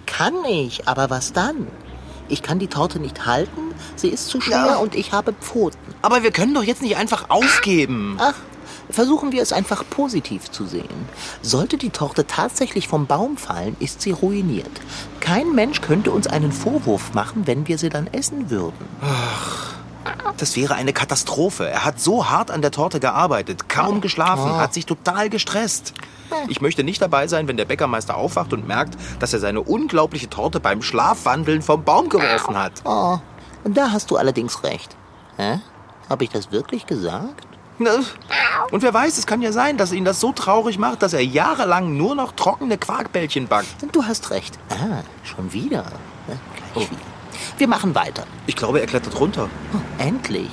kann 0.07 0.33
ich, 0.49 0.87
aber 0.87 1.11
was 1.11 1.33
dann? 1.33 1.67
Ich 2.29 2.41
kann 2.41 2.57
die 2.59 2.67
Torte 2.67 2.99
nicht 2.99 3.25
halten, 3.27 3.75
sie 3.95 4.07
ist 4.09 4.27
zu 4.27 4.41
schwer 4.41 4.65
Ja. 4.65 4.75
und 4.77 4.95
ich 4.95 5.11
habe 5.11 5.33
Pfoten. 5.33 5.77
Aber 6.01 6.23
wir 6.23 6.31
können 6.31 6.53
doch 6.55 6.63
jetzt 6.63 6.81
nicht 6.81 6.97
einfach 6.97 7.29
aufgeben. 7.29 8.17
Ach, 8.19 8.33
versuchen 8.91 9.31
wir 9.31 9.41
es 9.41 9.53
einfach 9.53 9.83
positiv 9.89 10.51
zu 10.51 10.65
sehen. 10.65 11.09
Sollte 11.41 11.77
die 11.77 11.89
Torte 11.89 12.27
tatsächlich 12.27 12.87
vom 12.87 13.07
Baum 13.07 13.37
fallen, 13.37 13.75
ist 13.79 14.01
sie 14.01 14.11
ruiniert. 14.11 14.71
Kein 15.19 15.53
Mensch 15.53 15.81
könnte 15.81 16.11
uns 16.11 16.27
einen 16.27 16.51
Vorwurf 16.51 17.13
machen, 17.13 17.47
wenn 17.47 17.67
wir 17.67 17.77
sie 17.77 17.89
dann 17.89 18.07
essen 18.07 18.49
würden. 18.49 18.87
Das 20.37 20.55
wäre 20.55 20.75
eine 20.75 20.93
Katastrophe. 20.93 21.69
Er 21.69 21.85
hat 21.85 21.99
so 21.99 22.29
hart 22.29 22.49
an 22.49 22.61
der 22.61 22.71
Torte 22.71 22.99
gearbeitet, 22.99 23.69
kaum 23.69 24.01
geschlafen, 24.01 24.55
hat 24.55 24.73
sich 24.73 24.85
total 24.85 25.29
gestresst. 25.29 25.93
Ich 26.47 26.61
möchte 26.61 26.83
nicht 26.83 27.01
dabei 27.01 27.27
sein, 27.27 27.47
wenn 27.47 27.57
der 27.57 27.65
Bäckermeister 27.65 28.15
aufwacht 28.15 28.53
und 28.53 28.67
merkt, 28.67 28.95
dass 29.19 29.33
er 29.33 29.39
seine 29.39 29.61
unglaubliche 29.61 30.29
Torte 30.29 30.59
beim 30.59 30.81
Schlafwandeln 30.81 31.61
vom 31.61 31.83
Baum 31.83 32.09
geworfen 32.09 32.57
hat. 32.57 32.73
Oh, 32.85 33.19
da 33.65 33.91
hast 33.91 34.09
du 34.11 34.17
allerdings 34.17 34.63
recht. 34.63 34.95
Hä? 35.37 35.59
Habe 36.09 36.23
ich 36.23 36.29
das 36.29 36.51
wirklich 36.51 36.85
gesagt? 36.85 37.47
Na, 37.83 37.99
Und 38.69 38.83
wer 38.83 38.93
weiß, 38.93 39.17
es 39.17 39.25
kann 39.25 39.41
ja 39.41 39.51
sein, 39.51 39.77
dass 39.77 39.91
ihn 39.91 40.05
das 40.05 40.19
so 40.19 40.31
traurig 40.33 40.77
macht, 40.77 41.01
dass 41.01 41.13
er 41.13 41.23
jahrelang 41.23 41.97
nur 41.97 42.13
noch 42.15 42.33
trockene 42.33 42.77
Quarkbällchen 42.77 43.47
backt. 43.47 43.67
Du 43.91 44.03
hast 44.03 44.29
recht. 44.29 44.57
Ah, 44.69 45.01
schon 45.23 45.51
wieder. 45.51 45.85
Gleich 46.73 46.91
wieder. 46.91 47.01
Wir 47.57 47.67
machen 47.67 47.95
weiter. 47.95 48.25
Ich 48.45 48.55
glaube, 48.55 48.79
er 48.81 48.87
klettert 48.87 49.19
runter. 49.19 49.49
Oh, 49.73 49.77
endlich. 49.97 50.49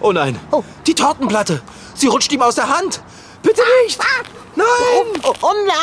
Oh 0.00 0.12
nein. 0.12 0.38
Oh. 0.50 0.64
Die 0.86 0.94
Tortenplatte. 0.94 1.62
Sie 1.94 2.08
rutscht 2.08 2.32
ihm 2.32 2.42
aus 2.42 2.56
der 2.56 2.68
Hand. 2.68 3.00
Bitte 3.42 3.62
nicht. 3.84 4.00
Nein. 4.56 4.66
Oh, 5.22 5.32
oh 5.40 5.52
nein! 5.66 5.76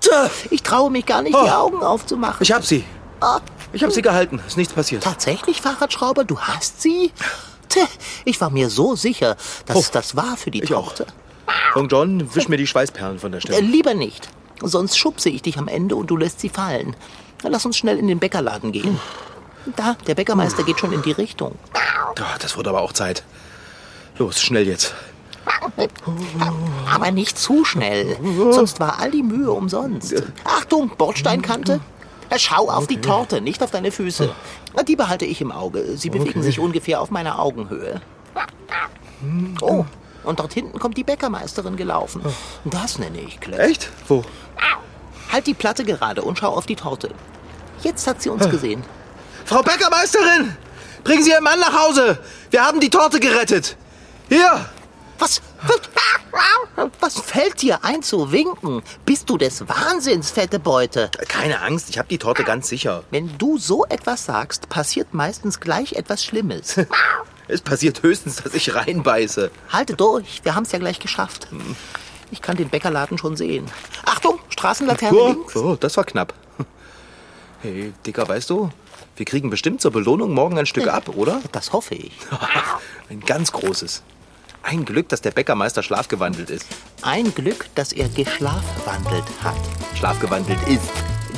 Tja, 0.00 0.30
Ich 0.50 0.62
traue 0.62 0.90
mich 0.90 1.04
gar 1.06 1.22
nicht, 1.22 1.34
die 1.34 1.38
Oh. 1.40 1.48
Augen 1.48 1.82
aufzumachen. 1.82 2.38
Ich 2.40 2.52
hab 2.52 2.64
sie. 2.64 2.84
Ah, 3.20 3.40
Ich 3.72 3.82
hab 3.84 3.92
sie 3.92 4.02
gehalten. 4.02 4.40
Ist 4.46 4.56
nichts 4.56 4.72
passiert. 4.72 5.02
tatsächlich, 5.04 5.60
Fahrradschrauber, 5.62 6.24
du 6.24 6.38
hast 6.40 6.80
sie? 6.82 7.12
Tja, 7.70 7.84
ich 8.26 8.38
war 8.40 8.50
mir 8.50 8.68
so 8.68 8.94
sicher, 8.96 9.36
dass 9.66 9.76
Oh. 9.76 9.84
das 9.92 10.14
war 10.16 10.36
für 10.36 10.50
die 10.50 10.62
Ich 10.62 10.74
auch. 10.74 10.88
Torte. 10.92 11.06
Long 11.74 11.88
John, 11.88 12.34
wisch 12.34 12.48
mir 12.48 12.56
die 12.58 12.66
Schweißperlen 12.66 13.18
von 13.18 13.32
der 13.32 13.38
Äh, 13.38 13.42
Stirn. 13.42 13.64
lieber 13.70 13.94
nicht. 13.94 14.28
Sonst 14.62 14.98
schubse 14.98 15.30
ich 15.30 15.40
dich 15.42 15.56
am 15.56 15.68
Ende 15.68 15.96
und 15.96 16.08
du 16.08 16.16
lässt 16.18 16.40
sie 16.40 16.48
fallen. 16.50 16.94
Lass 17.42 17.64
uns 17.64 17.78
schnell 17.78 17.96
in 17.98 18.06
den 18.08 18.18
Bäckerladen 18.18 18.70
gehen. 18.72 19.00
Da, 19.76 19.96
der 20.06 20.14
Bäckermeister 20.14 20.62
geht 20.64 20.78
schon 20.78 20.92
in 20.92 21.00
die 21.02 21.12
Richtung. 21.12 21.54
Das 22.40 22.56
wird 22.56 22.68
aber 22.68 22.80
auch 22.82 22.92
Zeit. 22.92 23.22
Los, 24.18 24.40
schnell 24.42 24.66
jetzt. 24.66 24.94
Aber 26.92 27.10
nicht 27.10 27.38
zu 27.38 27.64
schnell, 27.64 28.16
sonst 28.50 28.80
war 28.80 28.98
all 29.00 29.10
die 29.10 29.22
Mühe 29.22 29.50
umsonst. 29.50 30.14
Achtung, 30.44 30.90
Bordsteinkante. 30.96 31.80
Äh, 32.28 32.38
Schau 32.38 32.68
auf 32.70 32.86
die 32.86 33.00
Torte, 33.00 33.40
nicht 33.40 33.62
auf 33.62 33.70
deine 33.70 33.90
Füße. 33.90 34.32
Die 34.86 34.96
behalte 34.96 35.24
ich 35.24 35.40
im 35.40 35.52
Auge. 35.52 35.96
Sie 35.96 36.10
bewegen 36.10 36.42
sich 36.42 36.58
ungefähr 36.58 37.00
auf 37.00 37.10
meiner 37.10 37.38
Augenhöhe. 37.38 38.00
Oh, 39.60 39.84
und 40.24 40.40
dort 40.40 40.52
hinten 40.52 40.78
kommt 40.78 40.96
die 40.96 41.04
Bäckermeisterin 41.04 41.76
gelaufen. 41.76 42.22
Das 42.64 42.98
nenne 42.98 43.20
ich 43.20 43.40
Glück. 43.40 43.58
Echt? 43.58 43.90
Wo? 44.08 44.24
Halt 45.30 45.46
die 45.46 45.54
Platte 45.54 45.84
gerade 45.84 46.22
und 46.22 46.38
schau 46.38 46.48
auf 46.48 46.66
die 46.66 46.76
Torte. 46.76 47.10
Jetzt 47.82 48.06
hat 48.06 48.20
sie 48.22 48.30
uns 48.30 48.48
gesehen. 48.50 48.82
Frau 49.44 49.62
Bäckermeisterin! 49.62 50.56
Bringen 51.02 51.22
Sie 51.22 51.30
Ihren 51.30 51.44
Mann 51.44 51.58
nach 51.58 51.72
Hause! 51.72 52.18
Wir 52.50 52.64
haben 52.64 52.80
die 52.80 52.90
Torte 52.90 53.20
gerettet! 53.20 53.76
Hier! 54.28 54.66
Was, 55.18 55.40
was, 55.62 55.80
was 57.00 57.18
fällt 57.20 57.62
dir 57.62 57.84
ein 57.84 58.02
zu 58.02 58.32
winken? 58.32 58.82
Bist 59.04 59.28
du 59.28 59.36
des 59.36 59.68
Wahnsinns, 59.68 60.30
fette 60.30 60.58
Beute? 60.58 61.10
Keine 61.28 61.60
Angst, 61.62 61.90
ich 61.90 61.98
habe 61.98 62.08
die 62.08 62.18
Torte 62.18 62.44
ganz 62.44 62.68
sicher. 62.68 63.04
Wenn 63.10 63.36
du 63.38 63.58
so 63.58 63.84
etwas 63.86 64.24
sagst, 64.24 64.68
passiert 64.68 65.12
meistens 65.14 65.60
gleich 65.60 65.92
etwas 65.94 66.24
Schlimmes. 66.24 66.76
Es 67.52 67.62
passiert 67.62 68.04
höchstens, 68.04 68.36
dass 68.36 68.54
ich 68.54 68.76
reinbeiße. 68.76 69.50
Halte 69.70 69.94
durch, 69.96 70.38
wir 70.44 70.54
haben 70.54 70.62
es 70.62 70.70
ja 70.70 70.78
gleich 70.78 71.00
geschafft. 71.00 71.48
Ich 72.30 72.40
kann 72.42 72.56
den 72.56 72.68
Bäckerladen 72.68 73.18
schon 73.18 73.36
sehen. 73.36 73.66
Achtung, 74.04 74.38
Straßenlaterne 74.50 75.18
Oh, 75.18 75.26
links. 75.30 75.56
oh, 75.56 75.74
das 75.74 75.96
war 75.96 76.04
knapp. 76.04 76.32
Hey, 77.60 77.92
Dicker, 78.06 78.28
weißt 78.28 78.48
du, 78.50 78.70
wir 79.16 79.26
kriegen 79.26 79.50
bestimmt 79.50 79.80
zur 79.80 79.90
Belohnung 79.90 80.32
morgen 80.32 80.58
ein 80.58 80.66
Stück 80.66 80.86
ab, 80.86 81.08
oder? 81.08 81.42
Das 81.50 81.72
hoffe 81.72 81.96
ich. 81.96 82.12
Ein 83.10 83.18
ganz 83.18 83.50
großes. 83.50 84.04
Ein 84.62 84.84
Glück, 84.84 85.08
dass 85.08 85.20
der 85.20 85.30
Bäckermeister 85.30 85.82
schlafgewandelt 85.82 86.50
ist. 86.50 86.66
Ein 87.02 87.34
Glück, 87.34 87.66
dass 87.74 87.92
er 87.92 88.08
geschlafwandelt 88.08 89.24
hat. 89.42 89.56
Schlafgewandelt 89.94 90.58
ist. 90.68 90.90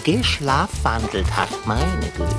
Geschlafwandelt 0.04 1.34
hat, 1.36 1.48
meine 1.64 2.10
Güte. 2.16 2.34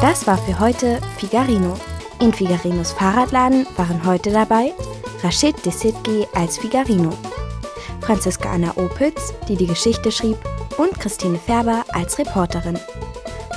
Das 0.00 0.26
war 0.26 0.38
für 0.38 0.58
heute 0.58 1.00
Figarino. 1.18 1.78
In 2.20 2.32
Figarinos 2.32 2.92
Fahrradladen 2.92 3.66
waren 3.76 4.04
heute 4.04 4.30
dabei 4.30 4.72
Rashid 5.22 5.64
Desitgi 5.64 6.26
als 6.34 6.58
Figarino, 6.58 7.16
Franziska 8.00 8.52
Anna 8.52 8.76
Opitz, 8.76 9.32
die 9.48 9.56
die 9.56 9.66
Geschichte 9.66 10.10
schrieb, 10.10 10.36
und 10.76 10.98
Christine 10.98 11.38
Färber 11.38 11.84
als 11.92 12.18
Reporterin. 12.18 12.78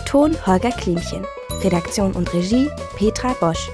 Ton 0.05 0.35
Holger 0.45 0.71
Klimchen. 0.71 1.25
Redaktion 1.65 2.13
und 2.13 2.31
Regie 2.33 2.69
Petra 2.95 3.33
Bosch. 3.39 3.69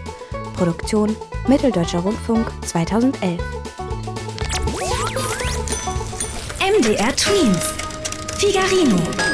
Produktion 0.56 1.16
Mitteldeutscher 1.48 2.00
Rundfunk 2.00 2.48
2011. 2.66 3.40
MDR 6.60 7.16
Twins. 7.16 7.74
Figarino. 8.38 9.31